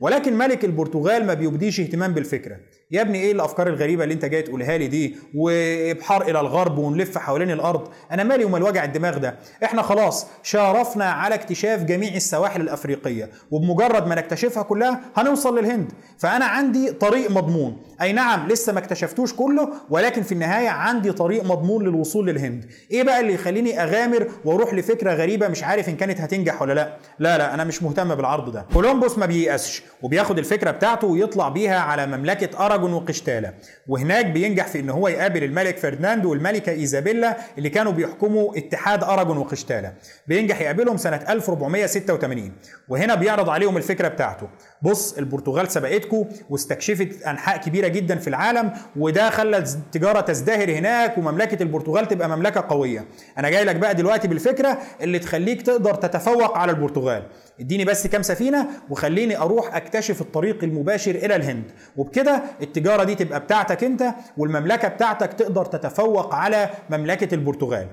ولكن 0.01 0.39
ملك 0.39 0.65
البرتغال 0.65 1.27
ما 1.27 1.35
بيبديش 1.35 1.81
اهتمام 1.81 2.15
بالفكرة. 2.15 2.57
يا 2.90 3.01
ابني 3.01 3.18
إيه 3.18 3.33
الافكار 3.33 3.66
الغريبه 3.66 4.05
اللي 4.05 4.14
انت 4.14 4.24
جاي 4.24 4.42
تقولها 4.42 4.79
لي 4.79 4.87
دي؟ 4.87 5.16
وابحار 5.35 6.22
إلى 6.22 6.40
الغرب 6.40 6.79
ونلف 6.79 7.18
حوالين 7.18 7.51
الأرض. 7.51 7.88
أنا 8.12 8.24
مالي 8.24 8.44
ومال 8.44 8.62
وجع 8.62 8.85
الدماغ 8.85 9.18
ده. 9.18 9.37
إحنا 9.64 9.83
خلاص 9.83 10.27
شارفنا 10.42 11.05
على 11.05 11.35
اكتشاف 11.35 11.83
جميع 11.83 12.14
السواحل 12.14 12.61
الافريقيه 12.61 13.31
وبمجرد 13.51 14.07
ما 14.07 14.14
نكتشفها 14.14 14.62
كلها 14.62 15.01
هنوصل 15.16 15.59
للهند. 15.59 15.92
فانا 16.18 16.44
عندي 16.44 16.92
طريق 16.92 17.31
مضمون. 17.31 17.77
اي 18.03 18.12
نعم 18.12 18.48
لسه 18.48 18.72
ما 18.72 18.79
اكتشفتوش 18.79 19.33
كله 19.33 19.68
ولكن 19.90 20.22
في 20.22 20.33
النهايه 20.33 20.68
عندي 20.68 21.12
طريق 21.12 21.44
مضمون 21.44 21.85
للوصول 21.85 22.27
للهند. 22.27 22.64
إيه 22.90 23.03
بقى 23.03 23.20
اللي 23.20 23.35
يخليني 23.35 23.83
اغامر 23.83 24.29
وأروح 24.44 24.74
لفكره 24.74 25.12
غريبه 25.14 25.48
مش 25.48 25.64
عارف 25.64 25.88
ان 25.88 25.96
كانت 25.96 26.20
هتنجح 26.20 26.62
ولا 26.62 26.72
لا؟ 26.72 26.96
لا 27.18 27.38
لا 27.38 27.55
أنا 27.55 27.64
مش 27.64 27.83
مهتم 27.83 28.14
بالعرض 28.14 28.53
ده. 28.53 28.66
كولومبوس 28.72 29.18
ما 29.18 29.27
بييأسش 29.27 29.83
وبياخد 30.03 30.38
الفكرة 30.38 30.70
بتاعته 30.70 31.07
ويطلع 31.07 31.48
بيها 31.48 31.79
على 31.81 32.07
مملكه 32.07 32.59
اراجون 32.79 32.93
وقشتاله 32.93 33.53
وهناك 33.88 34.27
بينجح 34.27 34.67
في 34.67 34.81
إن 34.81 34.91
هو 34.91 35.09
يقابل 35.09 35.45
الملك 35.45 35.79
فرديناند 35.79 36.25
والملكة 36.25 36.73
إيزابيلا 36.73 37.37
اللي 37.59 37.71
كانوا 37.71 37.93
بيحكموا 37.93 38.59
اتحاد 38.59 39.05
اراجون 39.05 39.38
وقشتاله 39.38 39.93
بينجح 40.27 40.61
يقابلهم 40.61 40.97
سنة 40.97 41.17
1486 41.29 42.53
وهنا 42.88 43.14
بيعرض 43.14 43.51
عليهم 43.51 43.77
الفكرة 43.77 44.09
بتاعته. 44.09 44.49
بص 44.83 45.19
البرتغال 45.19 45.71
سبقتكم 45.71 46.25
واستكشفت 46.51 47.23
أنحاء 47.23 47.57
كبيرة 47.57 47.88
جدا 47.88 48.17
في 48.17 48.29
العالم 48.29 48.73
وده 48.97 49.31
خلى 49.31 49.59
التجاره 49.59 50.21
تزدهر 50.21 50.71
هناك 50.71 51.19
ومملكة 51.19 51.62
البرتغال 51.62 52.09
تبقى 52.09 52.29
مملكة 52.29 52.64
قوية. 52.69 53.05
أنا 53.38 53.49
جاي 53.49 53.64
لك 53.64 53.77
بقى 53.77 53.95
دلوقتي 53.95 54.29
بالفكرة 54.29 54.79
اللي 55.01 55.19
تخليك 55.19 55.62
تقدر 55.62 55.95
تتفوق 55.95 56.59
على 56.59 56.73
البرتغال. 56.73 57.23
إديني 57.61 57.85
بس 57.85 58.07
كام 58.07 58.23
سفينة 58.23 58.67
وخليني 58.91 59.38
أروح 59.38 59.77
أكتشف 59.77 60.21
الطريق 60.21 60.64
المباشر 60.64 61.14
إلى 61.14 61.37
الهند. 61.37 61.64
وبكده 61.97 62.43
التجارة 62.62 63.05
دي 63.05 63.14
تبقى 63.14 63.41
بتاعتك 63.41 63.85
أنت 63.85 64.14
والمملكة 64.37 64.88
بتاعتك 64.88 65.33
تقدر 65.33 65.64
تتفوق 65.64 66.35
على 66.35 66.71
مملكة 66.91 67.35
البرتغال. 67.35 67.87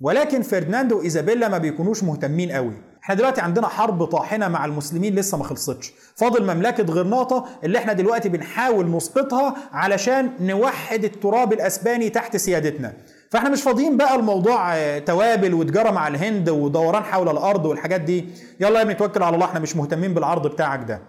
ولكن 0.00 0.42
فرديناند 0.42 0.92
وايزابيلا 0.92 1.48
ما 1.48 1.58
بيكونوش 1.58 2.04
مهتمين 2.04 2.52
قوي. 2.52 2.89
إحنا 3.04 3.14
دلوقتي 3.14 3.40
عندنا 3.40 3.68
حرب 3.68 4.04
طاحنة 4.04 4.48
مع 4.48 4.64
المسلمين 4.64 5.14
لسه 5.14 5.38
ما 5.38 5.44
خلصتش. 5.44 5.92
فاضل 6.16 6.54
مملكة 6.54 6.84
غرناطه 6.84 7.46
اللي 7.64 7.78
إحنا 7.78 7.92
دلوقتي 7.92 8.28
بنحاول 8.28 8.90
نسقطها 8.90 9.54
علشان 9.72 10.30
نوحد 10.40 11.04
التراب 11.04 11.52
الأسباني 11.52 12.10
تحت 12.10 12.36
سيادتنا. 12.36 12.92
فإحنا 13.30 13.48
مش 13.50 13.62
فاضيين 13.62 13.96
بقى 13.96 14.14
الموضوع 14.14 14.74
آه، 14.76 14.98
توابل 14.98 15.54
وتجارة 15.54 15.90
مع 15.90 16.08
الهند 16.08 16.48
ودوران 16.48 17.02
حول 17.04 17.28
الأرض 17.28 17.66
والحاجات 17.66 18.00
دي. 18.00 18.24
يلا 18.60 18.78
يا 18.78 18.82
ابني 18.82 18.94
توكل 18.94 19.22
على 19.22 19.34
الله 19.34 19.46
إحنا 19.46 19.60
مش 19.60 19.76
مهتمين 19.76 20.14
بالعرض 20.14 20.46
بتاعك 20.46 20.84
ده. 20.88 21.00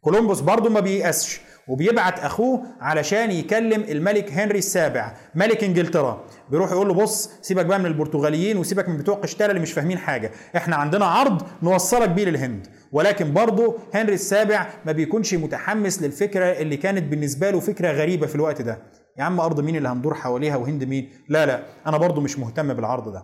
كولومبوس 0.00 0.40
برضه 0.40 0.70
ما 0.70 0.80
بييأسش 0.80 1.40
وبيبعت 1.68 2.18
أخوه 2.20 2.62
علشان 2.80 3.30
يكلم 3.30 3.82
الملك 3.82 4.32
هنري 4.32 4.58
السابع 4.58 5.14
ملك 5.34 5.64
إنجلترا. 5.64 6.24
بيروح 6.50 6.70
يقول 6.70 6.88
له 6.88 6.94
بص 6.94 7.30
سيبك 7.42 7.66
بقى 7.66 7.78
من 7.78 7.86
البرتغاليين 7.86 8.56
وسيبك 8.56 8.88
من 8.88 8.96
بتوع 8.96 9.14
قشتاله 9.14 9.50
اللي 9.50 9.62
مش 9.62 9.72
فاهمين 9.72 9.98
حاجة. 9.98 10.30
إحنا 10.56 10.76
عندنا 10.76 11.04
عرض 11.04 11.42
نوصلك 11.62 12.08
بيه 12.08 12.24
للهند. 12.24 12.66
ولكن 12.92 13.32
برضه 13.32 13.76
هنري 13.94 14.14
السابع 14.14 14.66
ما 14.86 14.92
بيكونش 14.92 15.34
متحمس 15.34 16.02
للفكرة 16.02 16.44
اللي 16.44 16.76
كانت 16.76 17.02
بالنسبة 17.04 17.50
له 17.50 17.60
فكرة 17.60 17.92
غريبة 17.92 18.26
في 18.26 18.34
الوقت 18.34 18.62
ده. 18.62 18.78
يا 19.18 19.24
عم 19.24 19.40
أرض 19.40 19.60
مين 19.60 19.76
اللي 19.76 19.88
هندور 19.88 20.14
حواليها 20.14 20.56
وهند 20.56 20.84
مين؟ 20.84 21.10
لا 21.28 21.46
لا 21.46 21.62
أنا 21.86 21.96
برضه 21.96 22.20
مش 22.20 22.38
مهتم 22.38 22.74
بالعرض 22.74 23.12
ده. 23.12 23.22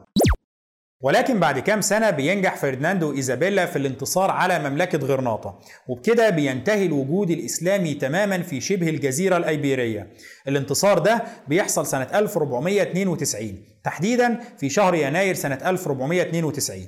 ولكن 1.04 1.40
بعد 1.40 1.58
كام 1.58 1.80
سنة 1.80 2.10
بينجح 2.10 2.56
فرديناندو 2.56 3.12
إيزابيلا 3.12 3.66
في 3.66 3.76
الانتصار 3.76 4.30
على 4.30 4.70
مملكة 4.70 4.98
غرناطة 4.98 5.60
وبكده 5.88 6.30
بينتهي 6.30 6.86
الوجود 6.86 7.30
الإسلامي 7.30 7.94
تماما 7.94 8.42
في 8.42 8.60
شبه 8.60 8.88
الجزيرة 8.88 9.36
الأيبيرية. 9.36 10.10
الانتصار 10.48 10.98
ده 10.98 11.24
بيحصل 11.48 11.86
سنة 11.86 12.08
1492 12.14 13.64
تحديدا 13.84 14.40
في 14.58 14.70
شهر 14.70 14.94
يناير 14.94 15.34
سنة 15.34 15.58
1492 15.66 16.86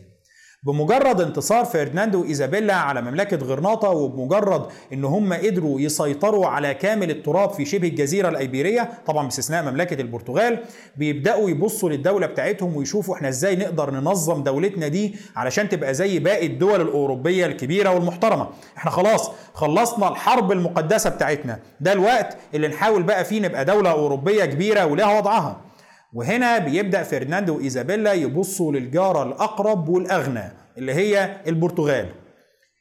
بمجرد 0.66 1.20
انتصار 1.20 1.64
فرديناندو 1.64 2.20
وإيزابيلا 2.20 2.74
على 2.74 3.02
مملكة 3.02 3.36
غرناطة 3.36 3.88
وبمجرد 3.90 4.66
إن 4.92 5.04
هم 5.04 5.32
قدروا 5.32 5.80
يسيطروا 5.80 6.46
على 6.46 6.74
كامل 6.74 7.10
التراب 7.10 7.50
في 7.50 7.64
شبه 7.64 7.88
الجزيرة 7.88 8.28
الأيبيرية 8.28 8.90
طبعا 9.06 9.24
باستثناء 9.24 9.62
مملكة 9.70 10.00
البرتغال 10.00 10.58
بيبدأوا 10.96 11.50
يبصوا 11.50 11.90
للدولة 11.90 12.26
بتاعتهم 12.26 12.76
ويشوفوا 12.76 13.14
إحنا 13.14 13.28
إزاي 13.28 13.56
نقدر 13.56 13.90
ننظم 13.90 14.42
دولتنا 14.42 14.88
دي 14.88 15.16
علشان 15.36 15.68
تبقى 15.68 15.94
زي 15.94 16.18
باقي 16.18 16.46
الدول 16.46 16.80
الأوروبية 16.80 17.46
الكبيرة 17.46 17.90
والمحترمة. 17.94 18.48
إحنا 18.76 18.90
خلاص 18.90 19.30
خلصنا 19.54 20.08
الحرب 20.08 20.52
المقدسة 20.52 21.10
بتاعتنا. 21.10 21.58
ده 21.80 21.92
الوقت 21.92 22.36
اللي 22.54 22.68
نحاول 22.68 23.02
بقى 23.02 23.24
فيه 23.24 23.40
نبقى 23.40 23.64
دولة 23.64 23.90
أوروبية 23.90 24.44
كبيرة 24.44 24.86
ولها 24.86 25.18
وضعها. 25.18 25.60
وهنا 26.12 26.58
بيبدأ 26.58 27.02
فرناندو 27.02 27.56
وإيزابيلا 27.56 28.12
يبصوا 28.12 28.72
للجارة 28.72 29.22
الأقرب 29.22 29.88
والأغنى 29.88 30.52
اللي 30.78 30.94
هي 30.94 31.36
البرتغال. 31.46 32.08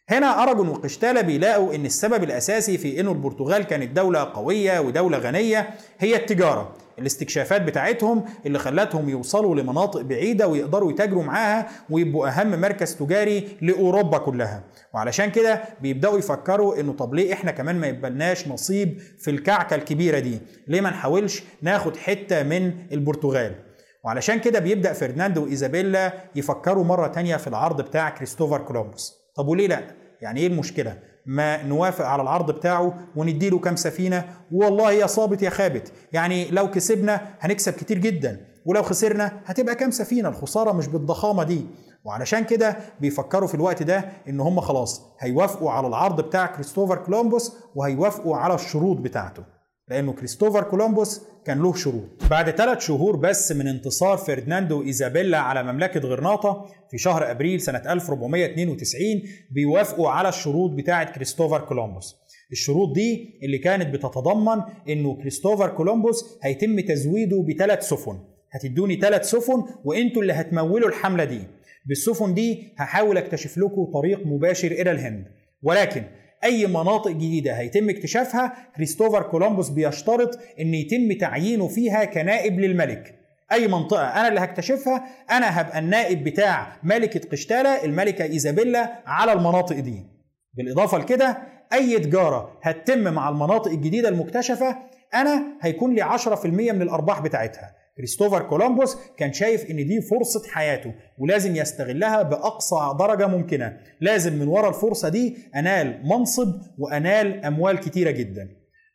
هنا 0.09 0.43
أراجون 0.43 0.69
وقشتالة 0.69 1.21
بيلاقوا 1.21 1.75
إن 1.75 1.85
السبب 1.85 2.23
الأساسي 2.23 2.77
في 2.77 2.99
إنه 2.99 3.11
البرتغال 3.11 3.63
كانت 3.63 3.95
دولة 3.95 4.23
قوية 4.23 4.79
ودولة 4.79 5.17
غنية 5.17 5.69
هي 5.99 6.15
التجارة. 6.15 6.75
الاستكشافات 6.99 7.62
بتاعتهم 7.62 8.25
اللي 8.45 8.60
خلتهم 8.60 9.10
يوصلوا 9.10 9.55
لمناطق 9.55 10.01
بعيدة 10.01 10.47
ويقدروا 10.47 10.91
يتاجروا 10.91 11.23
معاها 11.23 11.67
ويبقوا 11.89 12.27
أهم 12.27 12.62
مركز 12.62 12.95
تجاري 12.95 13.47
لأوروبا 13.62 14.17
كلها. 14.17 14.63
وعلشان 14.93 15.31
كده 15.31 15.63
بيبدأوا 15.81 16.17
يفكروا 16.19 16.79
إنه 16.79 16.93
طب 16.93 17.13
ليه 17.13 17.34
إحنا 17.34 17.51
كمان 17.51 17.75
ما 17.79 17.88
يبقلناش 17.88 18.47
نصيب 18.47 18.99
في 19.19 19.31
الكعكة 19.31 19.75
الكبيرة 19.75 20.19
دي؟ 20.19 20.39
ليه 20.67 20.81
ما 20.81 20.89
نحاولش 20.89 21.43
ناخد 21.62 21.97
حتة 21.97 22.43
من 22.43 22.73
البرتغال؟ 22.91 23.55
وعلشان 24.03 24.39
كده 24.39 24.60
بيبدأ 24.60 24.93
فرناندو 24.93 25.43
وإيزابيلا 25.43 26.13
يفكروا 26.36 26.84
مرة 26.84 27.08
تانية 27.08 27.36
في 27.38 27.47
العرض 27.47 27.81
بتاع 27.81 28.10
كريستوفر 28.10 28.62
كولومبوس. 28.62 29.13
طب 29.36 29.47
وليه 29.47 29.67
لأ؟ 29.67 29.84
يعني 30.21 30.39
إيه 30.39 30.47
المشكلة؟ 30.47 30.97
ما 31.25 31.63
نوافق 31.63 32.05
على 32.05 32.21
العرض 32.21 32.51
بتاعه 32.51 32.93
ونديله 33.15 33.59
كام 33.59 33.75
سفينة. 33.75 34.25
والله 34.51 34.91
يا 34.91 35.07
صابت 35.07 35.41
يا 35.41 35.49
خابت. 35.49 35.91
يعني 36.13 36.51
لو 36.51 36.71
كسبنا 36.71 37.21
هنكسب 37.39 37.73
كتير 37.73 37.97
جدا. 37.97 38.45
ولو 38.65 38.83
خسرنا 38.83 39.31
هتبقى 39.45 39.75
كام 39.75 39.91
سفينة؟ 39.91 40.29
الخسارة 40.29 40.71
مش 40.71 40.88
بالضخامة 40.88 41.43
دي. 41.43 41.65
وعلشان 42.03 42.43
كده 42.43 42.77
بيفكروا 43.01 43.47
في 43.47 43.55
الوقت 43.55 43.83
ده 43.83 44.05
إن 44.29 44.39
هم 44.39 44.59
خلاص 44.59 45.01
هيوافقوا 45.19 45.71
على 45.71 45.88
العرض 45.88 46.21
بتاع 46.21 46.45
كريستوفر 46.45 46.95
كولومبوس 46.97 47.57
وهيوافقوا 47.75 48.38
على 48.38 48.55
الشروط 48.55 48.97
بتاعته. 48.97 49.55
لأنه 49.89 50.13
كريستوفر 50.13 50.63
كولومبوس 50.63 51.21
كان 51.45 51.62
له 51.62 51.74
شروط. 51.74 52.04
بعد 52.30 52.50
ثلاث 52.52 52.80
شهور 52.80 53.15
بس 53.15 53.52
من 53.52 53.67
انتصار 53.67 54.17
فرديناند 54.17 54.84
وإيزابيلا 54.84 55.38
على 55.38 55.63
مملكة 55.74 56.00
غرناطة 56.00 56.65
في 56.91 56.98
شهر 56.98 57.32
أبريل 57.32 57.62
سنة 57.62 57.78
1492 57.93 59.24
بيوافقوا 59.52 60.10
على 60.10 60.30
الشروط 60.30 60.71
بتاعة 60.71 61.12
كريستوفر 61.15 61.60
كولومبوس. 61.62 62.15
الشروط 62.52 62.95
دي 62.95 63.39
اللي 63.43 63.58
كانت 63.58 63.93
بتتضمن 63.93 64.62
إنه 64.89 65.15
كريستوفر 65.15 65.69
كولومبوس 65.69 66.39
هيتم 66.43 66.80
تزويده 66.80 67.45
بثلاث 67.50 67.88
سفن. 67.89 68.19
هتدوني 68.52 68.95
ثلاث 68.95 69.30
سفن 69.30 69.63
وإنتوا 69.84 70.21
اللي 70.21 70.34
هتمولوا 70.34 70.89
الحملة 70.89 71.24
دي. 71.24 71.41
بالسفن 71.86 72.34
دي 72.34 72.74
هحاول 72.78 73.17
أكتشف 73.17 73.58
لكم 73.58 73.86
طريق 73.93 74.26
مباشر 74.26 74.71
إلى 74.71 74.91
الهند. 74.91 75.26
ولكن 75.63 76.04
أي 76.43 76.67
مناطق 76.67 77.12
جديدة 77.12 77.54
هيتم 77.54 77.89
اكتشافها 77.89 78.54
كريستوفر 78.76 79.21
كولومبوس 79.21 79.69
بيشترط 79.69 80.39
إن 80.60 80.74
يتم 80.74 81.17
تعيينه 81.19 81.67
فيها 81.67 82.06
كنائب 82.06 82.60
للملك. 82.60 83.15
أي 83.52 83.67
منطقة 83.67 84.08
أنا 84.08 84.28
اللي 84.28 84.39
هكتشفها 84.39 85.06
أنا 85.32 85.62
هبقى 85.62 85.80
النائب 85.80 86.24
بتاع 86.24 86.78
ملكة 86.84 87.30
قشتاله 87.30 87.84
الملكة 87.86 88.24
إيزابيلا 88.26 89.00
على 89.06 89.34
المناطق 89.34 89.80
دي. 89.80 90.06
بالإضافة 90.54 90.98
لكده 90.98 91.38
أي 91.74 92.00
تجارة 92.00 92.60
هتتم 92.63 93.13
مع 93.13 93.30
المناطق 93.30 93.71
الجديدة 93.71 94.10
المكتشفة 94.10 94.78
أنا 95.13 95.43
هيكون 95.62 95.95
لي 95.95 96.02
10% 96.17 96.45
من 96.45 96.82
الأرباح 96.82 97.21
بتاعتها. 97.21 97.76
كريستوفر 97.97 98.41
كولومبوس 98.41 98.97
كان 99.17 99.34
شايف 99.34 99.71
إن 99.71 99.75
دي 99.75 100.01
فرصة 100.01 100.41
حياته 100.51 100.93
ولازم 101.17 101.55
يستغلها 101.55 102.21
بأقصى 102.21 102.95
درجة 102.99 103.27
ممكنة. 103.27 103.77
لازم 104.01 104.34
من 104.34 104.47
ورا 104.47 104.69
الفرصة 104.69 105.10
دي 105.10 105.38
أنال 105.55 106.01
منصب 106.03 106.62
وأنال 106.77 107.45
أموال 107.45 107.79
كتيرة 107.79 108.12
جدا. 108.12 108.49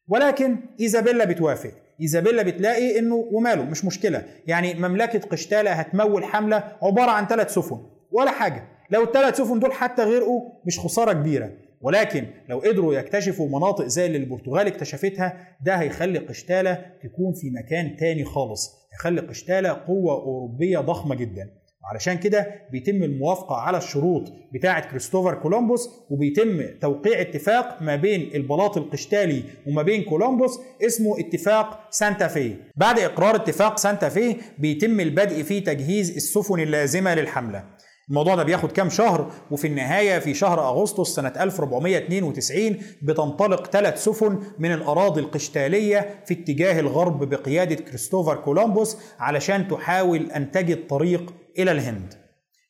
ولكن 0.09 0.57
إيزابيلا 0.81 1.25
بتوافق. 1.25 1.73
إيزابيلا 2.01 2.43
بتلاقي 2.43 2.99
إنه 2.99 3.15
وماله 3.15 3.65
مش 3.65 3.85
مشكلة. 3.85 4.25
يعني 4.47 4.75
مملكة 4.75 5.19
قشتالة 5.19 5.71
هتمول 5.73 6.25
حملة 6.25 6.65
عبارة 6.83 7.11
عن 7.11 7.27
ثلاث 7.27 7.55
سفن. 7.55 7.81
ولا 8.13 8.31
حاجة. 8.31 8.69
لو 8.91 9.05
الثلاث 9.05 9.37
سفن 9.37 9.59
دول 9.59 9.73
حتى 9.73 10.03
غرقوا 10.03 10.51
مش 10.67 10.79
خسارة 10.79 11.13
كبيرة. 11.13 11.51
ولكن 11.81 12.27
لو 12.49 12.59
قدروا 12.59 12.95
يكتشفوا 12.95 13.49
مناطق 13.49 13.87
زي 13.87 14.07
اللي 14.07 14.19
البرتغال 14.19 14.67
اكتشفتها 14.67 15.49
ده 15.65 15.75
هيخلي 15.75 16.19
قشتالة 16.19 16.75
تكون 17.03 17.33
في 17.35 17.51
مكان 17.51 17.97
تاني 17.97 18.25
خالص. 18.25 18.71
هيخلي 18.93 19.21
قشتالة 19.21 19.69
قوة 19.73 20.15
أوروبية 20.15 20.79
ضخمة 20.79 21.15
جدا. 21.15 21.51
وعلشان 21.85 22.15
كده 22.19 22.47
بيتم 22.73 23.03
الموافقة 23.03 23.57
على 23.57 23.79
الشروط 23.79 24.33
بتاعة 24.55 24.91
كريستوفر 24.91 25.35
كولومبوس 25.35 25.91
وبيتم 26.11 26.63
توقيع 26.81 27.21
اتفاق 27.21 27.83
ما 27.83 27.97
بين 27.97 28.31
البلاط 28.35 28.77
القشتالي 28.77 29.43
وما 29.67 29.83
بين 29.83 30.03
كولومبوس 30.03 30.61
اسمه 30.87 31.21
اتفاق 31.21 31.81
سانتا 31.91 32.29
في 32.29 32.55
بعد 32.77 32.99
إقرار 32.99 33.37
اتفاق 33.37 33.79
سانتا 33.79 34.09
في 34.09 34.37
بيتم 34.59 35.01
البدء 35.01 35.43
في 35.43 35.61
تجهيز 35.61 36.17
السفن 36.17 36.61
اللازمة 36.61 37.15
للحملة. 37.15 37.65
الموضوع 38.11 38.35
ده 38.35 38.43
بياخد 38.43 38.73
كام 38.73 38.89
شهر؟ 38.89 39.31
وفي 39.51 39.67
النهاية 39.67 40.19
في 40.19 40.35
شهر 40.35 40.69
أغسطس 40.69 41.09
سنة 41.15 41.33
1492 41.41 42.77
بتنطلق 43.03 43.67
ثلاث 43.67 44.05
سفن 44.05 44.39
من 44.59 44.73
الأراضي 44.73 45.21
القشتالية 45.21 46.23
في 46.27 46.35
اتجاه 46.35 46.81
الغرب 46.81 47.29
بقيادة 47.29 47.75
كريستوفر 47.75 48.37
كولومبوس 48.37 48.97
علشان 49.19 49.69
تحاول 49.69 50.31
أن 50.31 50.51
تجد 50.51 50.87
طريق 50.87 51.35
إلى 51.59 51.71
الهند. 51.71 52.15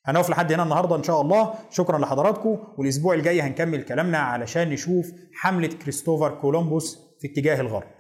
هنقف 0.05 0.31
لحد 0.31 0.53
هنا 0.53 0.63
النهارده 0.63 0.97
إن 0.97 1.03
شاء 1.03 1.21
الله. 1.21 1.55
شكرا 1.71 1.99
لحضراتكم. 1.99 2.59
والأسبوع 2.79 3.15
الجاي 3.15 3.41
هنكمل 3.41 3.83
كلامنا 3.83 4.19
علشان 4.19 4.71
نشوف 4.71 5.07
حملة 5.35 5.69
كريستوفر 5.69 6.31
كولومبوس 6.31 6.99
في 7.21 7.29
اتجاه 7.29 7.61
الغرب. 7.61 8.00